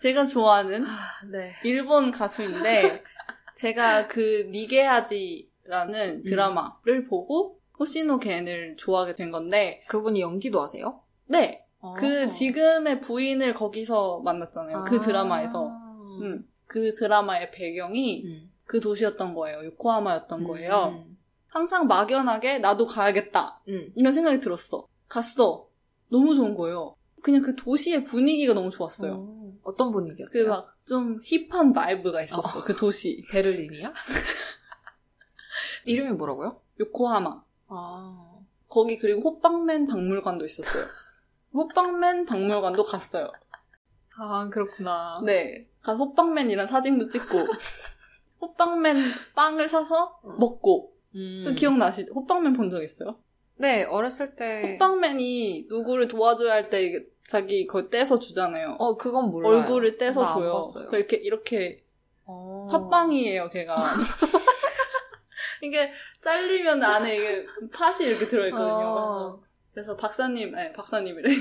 제가 0.00 0.24
좋아하는 0.24 0.84
아, 0.84 0.88
네. 1.30 1.52
일본 1.64 2.10
가수인데 2.10 3.02
제가 3.56 4.08
그 4.08 4.48
니게하지라는 4.50 6.22
드라마를 6.24 7.06
보고 7.08 7.60
호시노겐을 7.78 8.76
좋아하게 8.76 9.16
된 9.16 9.30
건데 9.30 9.84
그분이 9.88 10.20
연기도 10.20 10.62
하세요? 10.62 11.00
네, 11.26 11.64
어. 11.80 11.94
그 11.94 12.28
지금의 12.28 13.00
부인을 13.00 13.54
거기서 13.54 14.20
만났잖아요. 14.20 14.84
그 14.84 14.96
아. 14.96 15.00
드라마에서. 15.00 15.66
음, 16.20 16.48
그 16.66 16.94
드라마의 16.94 17.50
배경이 17.50 18.24
음. 18.24 18.52
그 18.64 18.80
도시였던 18.80 19.34
거예요. 19.34 19.64
요코하마였던 19.64 20.44
거예요. 20.44 20.94
음. 20.94 21.18
항상 21.48 21.86
막연하게 21.86 22.60
나도 22.60 22.86
가야겠다. 22.86 23.60
음. 23.68 23.92
이런 23.94 24.12
생각이 24.12 24.40
들었어. 24.40 24.86
갔어. 25.08 25.66
너무 26.08 26.34
좋은 26.34 26.54
거예요. 26.54 26.96
그냥 27.22 27.40
그 27.42 27.54
도시의 27.56 28.02
분위기가 28.02 28.52
너무 28.52 28.70
좋았어요. 28.70 29.22
어. 29.24 29.52
어떤 29.62 29.92
그 29.92 30.00
분위기였어요? 30.00 30.48
막좀 30.48 31.18
hip한 31.24 31.72
vibe가 31.72 32.22
있었어. 32.22 32.64
그 32.64 32.74
도시. 32.74 33.24
베를린이야? 33.30 33.92
이름이 35.86 36.10
뭐라고요? 36.12 36.58
요코하마. 36.80 37.42
아. 37.68 38.28
거기 38.68 38.98
그리고 38.98 39.20
호빵맨 39.20 39.86
박물관도 39.86 40.44
있었어요. 40.44 40.84
호빵맨 41.54 42.24
박물관도 42.26 42.82
갔어요. 42.84 43.30
아, 44.16 44.48
그렇구나. 44.48 45.20
네. 45.24 45.68
가서 45.82 45.98
호빵맨이랑 45.98 46.66
사진도 46.66 47.08
찍고 47.08 47.38
호빵맨 48.40 48.96
빵을 49.34 49.68
사서 49.68 50.20
먹고 50.38 50.94
음. 51.14 51.44
그 51.46 51.54
기억나시죠? 51.54 52.12
호빵맨 52.14 52.54
본 52.54 52.70
적 52.70 52.82
있어요? 52.82 53.18
네, 53.58 53.84
어렸을 53.84 54.34
때. 54.34 54.72
호빵맨이 54.74 55.66
누구를 55.68 56.08
도와줘야 56.08 56.52
할 56.52 56.70
때 56.70 57.04
자기 57.32 57.66
그걸 57.66 57.88
떼서 57.88 58.18
주잖아요. 58.18 58.76
어, 58.78 58.98
그건 58.98 59.30
몰라요. 59.30 59.60
얼굴을 59.60 59.96
떼서 59.96 60.34
줘요. 60.34 60.52
봤어요. 60.52 60.90
이렇게 60.92 61.16
이렇게 61.16 61.82
어. 62.26 62.68
팥빵이에요, 62.70 63.48
걔가. 63.48 63.74
이게 65.62 65.90
잘리면 66.20 66.82
안에 66.82 67.16
이게 67.16 67.46
팥이 67.72 68.04
이렇게 68.04 68.28
들어있거든요. 68.28 68.68
어. 68.68 69.34
그래서 69.72 69.96
박사님, 69.96 70.54
아니 70.54 70.74
박사님이래. 70.74 71.30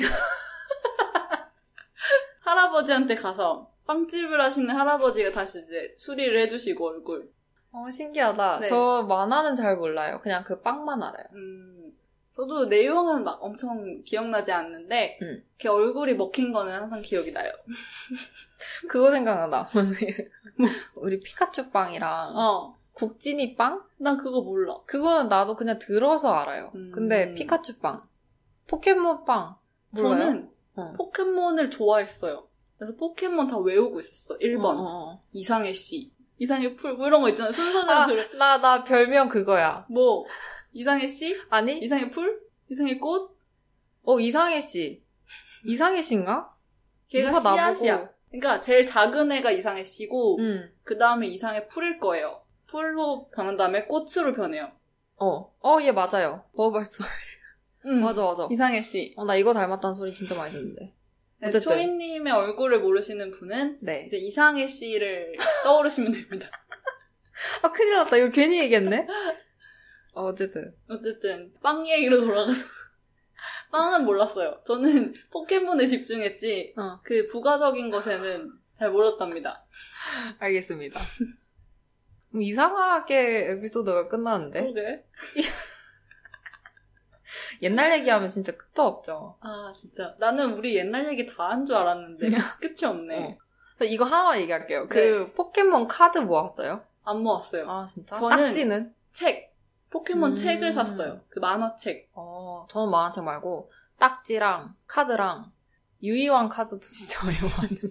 할아버지한테 2.39 3.15
가서 3.15 3.69
빵집을 3.85 4.39
하시는 4.39 4.73
할아버지가 4.73 5.31
다시 5.31 5.59
이제 5.59 5.93
수리를 5.97 6.39
해주시고 6.39 6.87
얼굴. 6.87 7.29
어, 7.73 7.91
신기하다. 7.91 8.59
네. 8.59 8.67
저 8.67 9.05
만화는 9.09 9.55
잘 9.55 9.75
몰라요. 9.75 10.21
그냥 10.23 10.45
그 10.45 10.61
빵만 10.61 11.03
알아요. 11.03 11.25
음, 11.33 11.91
저도 12.31 12.65
내용은 12.65 13.23
막 13.23 13.43
엄청 13.43 14.01
기억나지 14.03 14.51
않는데 14.51 15.19
음. 15.21 15.43
걔 15.57 15.67
얼굴이 15.67 16.13
먹힌 16.13 16.51
거는 16.51 16.71
항상 16.73 17.01
기억이 17.01 17.31
나요. 17.33 17.51
그거 18.87 19.11
생각난다. 19.11 19.67
우리 20.95 21.19
피카츄 21.19 21.69
빵이랑 21.71 22.37
어, 22.37 22.77
국진이 22.93 23.55
빵? 23.55 23.83
난 23.97 24.17
그거 24.17 24.41
몰라. 24.41 24.77
그거는 24.85 25.27
나도 25.27 25.55
그냥 25.55 25.77
들어서 25.77 26.33
알아요. 26.33 26.71
음. 26.75 26.91
근데 26.93 27.33
피카츄 27.33 27.79
빵, 27.79 28.03
포켓몬 28.67 29.25
빵. 29.25 29.55
몰라요? 29.89 30.19
저는 30.19 30.51
어. 30.75 30.93
포켓몬을 30.97 31.69
좋아했어요. 31.69 32.47
그래서 32.77 32.95
포켓몬 32.95 33.47
다 33.47 33.57
외우고 33.59 33.99
있었어. 33.99 34.37
1번. 34.39 34.65
어, 34.65 34.69
어, 34.69 35.11
어. 35.11 35.23
이상해 35.33 35.73
씨. 35.73 36.11
이상해 36.39 36.75
풀, 36.75 36.95
뭐 36.95 37.05
이런 37.07 37.21
거 37.21 37.29
있잖아요. 37.29 37.53
순서대로 37.53 37.91
아, 37.91 38.05
들어. 38.07 38.37
나, 38.39 38.57
나 38.57 38.83
별명 38.83 39.27
그거야. 39.29 39.85
뭐, 39.89 40.25
이상해 40.73 41.07
씨? 41.07 41.39
아니? 41.49 41.77
이상해 41.79 42.09
풀? 42.09 42.41
이상해 42.69 42.97
꽃? 42.97 43.37
어, 44.03 44.19
이상해 44.19 44.59
씨. 44.61 45.03
이상해 45.65 46.01
씨인가? 46.01 46.55
걔가 47.09 47.31
누가 47.31 47.39
나보고- 47.51 47.53
씨앗이야. 47.75 48.09
그러니까 48.29 48.59
제일 48.61 48.85
작은 48.85 49.31
애가 49.31 49.51
이상해 49.51 49.83
씨고, 49.83 50.37
응. 50.39 50.71
그 50.83 50.97
다음에 50.97 51.27
이상해 51.27 51.67
풀일 51.67 51.99
거예요. 51.99 52.43
풀로 52.67 53.29
변한 53.35 53.57
다음에 53.57 53.85
꽃으로 53.85 54.33
변해요. 54.33 54.71
어. 55.17 55.53
어, 55.59 55.77
얘 55.81 55.91
맞아요. 55.91 56.45
버벌솔. 56.55 57.05
응. 57.87 58.01
맞아, 58.01 58.23
맞아. 58.23 58.47
이상해 58.49 58.81
씨. 58.81 59.13
어, 59.17 59.25
나 59.25 59.35
이거 59.35 59.53
닮았다는 59.53 59.93
소리 59.93 60.13
진짜 60.13 60.35
많이 60.35 60.51
듣는데. 60.53 60.93
네. 61.39 61.49
초이님의 61.51 62.31
얼굴을 62.31 62.79
모르시는 62.81 63.31
분은 63.31 63.79
네. 63.81 64.03
이제 64.05 64.15
이상해 64.17 64.67
씨를 64.67 65.35
떠오르시면 65.63 66.11
됩니다. 66.11 66.47
아, 67.63 67.71
큰일 67.71 67.95
났다. 67.95 68.15
이거 68.17 68.29
괜히 68.29 68.59
얘기했네? 68.59 69.07
어, 70.13 70.25
어쨌든. 70.25 70.73
어쨌든 70.89 71.53
빵 71.61 71.87
얘기로 71.87 72.21
돌아가서 72.21 72.63
빵은 73.71 74.05
몰랐어요. 74.05 74.61
저는 74.65 75.13
포켓몬에 75.31 75.87
집중했지 75.87 76.73
어. 76.77 76.99
그 77.03 77.25
부가적인 77.27 77.89
것에는 77.89 78.51
잘 78.73 78.91
몰랐답니다. 78.91 79.65
알겠습니다. 80.39 80.99
음, 82.35 82.41
이상하게 82.41 83.51
에피소드가 83.51 84.07
끝나는데? 84.07 84.61
그러게. 84.61 85.05
옛날 87.61 87.93
얘기하면 87.99 88.27
진짜 88.27 88.51
끝도 88.55 88.83
없죠. 88.83 89.37
아 89.39 89.73
진짜 89.77 90.15
나는 90.19 90.53
우리 90.53 90.75
옛날 90.75 91.07
얘기 91.09 91.25
다 91.25 91.49
한 91.49 91.65
줄 91.65 91.75
알았는데 91.75 92.27
끝이 92.59 92.85
없네. 92.85 93.37
어. 93.79 93.83
이거 93.85 94.03
하나만 94.03 94.39
얘기할게요. 94.41 94.81
네. 94.81 94.87
그 94.89 95.31
포켓몬 95.31 95.87
카드 95.87 96.17
모았어요? 96.19 96.83
안 97.03 97.21
모았어요. 97.23 97.69
아, 97.69 97.85
진짜? 97.85 98.15
저는- 98.15 98.29
딱지는? 98.29 98.93
책 99.11 99.50
포켓몬 99.91 100.31
음. 100.31 100.35
책을 100.35 100.71
샀어요. 100.73 101.21
그 101.29 101.39
만화책. 101.39 102.09
어, 102.13 102.65
저는 102.69 102.89
만화책 102.89 103.23
말고 103.23 103.69
딱지랑 103.99 104.73
카드랑 104.87 105.51
유이왕 106.01 106.49
카드도 106.49 106.79
진짜 106.81 107.19
외워왔는데. 107.27 107.87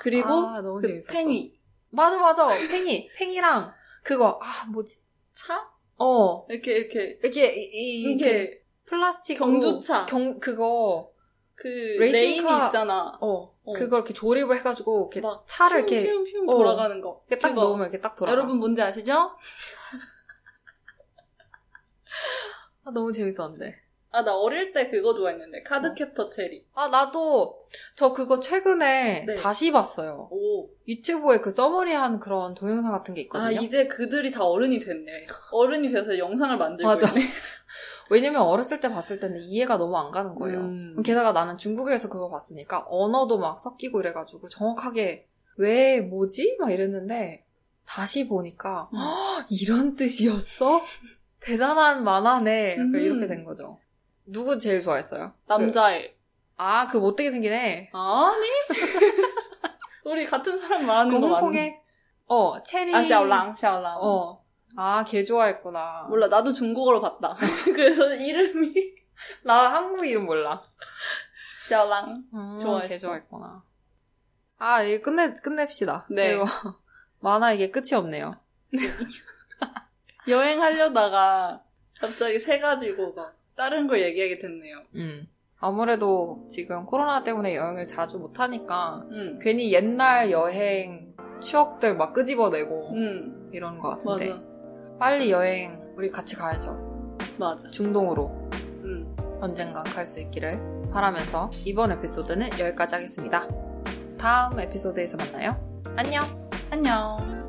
그리고 0.00 0.28
아, 0.28 0.60
그 0.60 0.80
재밌었어. 0.86 1.12
팽이 1.12 1.54
맞아, 1.90 2.18
맞아. 2.18 2.46
팽이. 2.48 3.08
팽이랑 3.16 3.72
그거, 4.02 4.38
아, 4.42 4.64
뭐지? 4.66 4.98
차 5.32 5.68
어. 5.96 6.46
이렇게 6.48 6.72
이렇게 6.76 7.18
이렇게, 7.22 7.54
이, 7.54 7.64
이- 7.72 8.00
이렇게 8.02 8.30
이렇게 8.30 8.64
플라스틱 8.86 9.36
경주차. 9.38 10.06
경, 10.06 10.40
그거, 10.40 11.12
그 11.54 11.68
레이싱카- 11.68 12.66
있잖아. 12.66 13.10
어, 13.20 13.54
어. 13.64 13.72
그걸 13.74 13.98
이렇게 14.00 14.14
조립을 14.14 14.56
해가지고, 14.58 15.10
이렇게 15.12 15.20
막 15.20 15.44
차를 15.46 15.80
이렇게, 15.80 16.00
슝 16.00 16.08
슝 16.24 16.26
슝 16.26 16.48
어. 16.48 16.56
돌아가는 16.56 17.00
거. 17.00 17.22
이렇게 17.28 17.40
딱 17.40 17.50
그거. 17.50 17.62
넣으면 17.62 17.82
이렇게 17.86 18.00
딱 18.00 18.14
돌아가. 18.14 18.32
여러분 18.36 18.56
뭔지 18.58 18.80
아시죠? 18.82 19.36
아, 22.90 22.92
너무 22.92 23.12
재밌었는데. 23.12 23.76
아 24.12 24.22
나 24.24 24.34
어릴 24.36 24.72
때 24.72 24.90
그거 24.90 25.14
좋아했는데 25.14 25.62
카드캡터 25.62 26.30
체리. 26.30 26.66
아, 26.74 26.88
나도 26.88 27.64
저 27.94 28.12
그거 28.12 28.40
최근에 28.40 29.24
네. 29.24 29.34
다시 29.36 29.70
봤어요. 29.70 30.28
오. 30.32 30.68
유튜브에 30.88 31.38
그 31.38 31.50
서머리한 31.52 32.18
그런 32.18 32.54
동영상 32.56 32.90
같은 32.90 33.14
게아 33.14 33.22
있거든요. 33.22 33.60
이제 33.60 33.86
그들이 33.86 34.32
다 34.32 34.44
어른이 34.44 34.80
됐네. 34.80 35.26
어른이 35.52 35.88
돼서 35.90 36.18
영상을 36.18 36.56
만들고 36.58 36.90
맞아. 36.90 37.06
있네. 37.06 37.20
왜냐면 38.10 38.42
어렸을 38.42 38.80
때 38.80 38.88
봤을 38.90 39.20
때는 39.20 39.40
이해가 39.42 39.76
너무 39.76 39.96
안 39.96 40.10
가는 40.10 40.34
거예요. 40.34 40.58
음. 40.58 41.02
게다가 41.04 41.30
나는 41.30 41.56
중국에서 41.56 42.08
그거 42.08 42.28
봤으니까 42.28 42.86
언어도 42.88 43.38
막 43.38 43.60
섞이고 43.60 44.00
이래가지고 44.00 44.48
정확하게 44.48 45.28
왜 45.56 46.00
뭐지? 46.00 46.56
막 46.58 46.72
이랬는데 46.72 47.44
다시 47.86 48.26
보니까 48.26 48.88
음. 48.92 48.98
"헉, 48.98 49.46
이런 49.50 49.94
뜻이었어? 49.94 50.80
대단한 51.40 52.04
만화네. 52.04 52.72
약간 52.72 52.94
음. 52.94 53.00
이렇게 53.00 53.26
된 53.26 53.44
거죠. 53.44 53.78
누구 54.26 54.58
제일 54.58 54.80
좋아했어요? 54.80 55.32
남자애. 55.46 56.14
아, 56.56 56.86
그 56.86 56.98
못되게 56.98 57.30
생긴 57.30 57.52
애. 57.52 57.90
아니? 57.92 58.46
우리 60.04 60.26
같은 60.26 60.58
사람 60.58 60.86
말하는 60.86 61.10
그거 61.10 61.28
홍콩에 61.28 61.80
어 62.26 62.62
체리. 62.62 62.94
아 62.94 63.02
샤오랑 63.02 63.54
샤오랑. 63.54 63.98
어. 64.00 64.44
아, 64.76 65.02
걔 65.04 65.22
좋아했구나. 65.22 66.06
몰라 66.08 66.28
나도 66.28 66.52
중국어로 66.52 67.00
봤다. 67.00 67.34
그래서 67.64 68.14
이름이 68.14 68.72
나 69.44 69.74
한국 69.74 70.06
이름 70.06 70.26
몰라. 70.26 70.62
샤오랑. 71.68 72.14
음, 72.34 72.58
좋아했어. 72.60 72.88
걔 72.88 72.98
좋아했구나. 72.98 73.62
아, 74.58 74.82
이거 74.82 75.02
끝내, 75.02 75.32
끝냅시다. 75.32 76.06
네. 76.10 76.34
이거 76.34 76.44
만화 77.20 77.52
이게 77.52 77.70
끝이 77.70 77.94
없네요. 77.94 78.38
여행하려다가 80.28 81.62
갑자기 82.00 82.38
세 82.38 82.58
가지고 82.60 83.12
막 83.14 83.34
다른 83.56 83.86
걸 83.86 84.00
얘기하게 84.00 84.38
됐네요. 84.38 84.78
음. 84.94 85.28
아무래도 85.58 86.46
지금 86.48 86.82
코로나 86.84 87.22
때문에 87.22 87.54
여행을 87.54 87.86
자주 87.86 88.18
못하니까 88.18 89.02
응. 89.12 89.38
괜히 89.42 89.72
옛날 89.72 90.30
여행 90.30 91.14
추억들 91.42 91.96
막 91.96 92.12
끄집어내고 92.14 92.92
응. 92.94 93.50
이런 93.52 93.78
것 93.78 93.90
같은데. 93.90 94.30
맞아. 94.30 94.42
빨리 94.98 95.30
여행 95.30 95.80
우리 95.96 96.10
같이 96.10 96.36
가야죠. 96.36 97.16
맞아. 97.38 97.70
중동으로 97.70 98.48
응. 98.84 99.14
언젠간 99.40 99.84
갈 99.84 100.06
수 100.06 100.20
있기를 100.20 100.50
바라면서 100.92 101.50
이번 101.64 101.92
에피소드는 101.92 102.58
여기까지 102.58 102.94
하겠습니다. 102.94 103.46
다음 104.18 104.58
에피소드에서 104.58 105.16
만나요. 105.18 105.56
안녕! 105.96 106.24
안녕. 106.70 107.39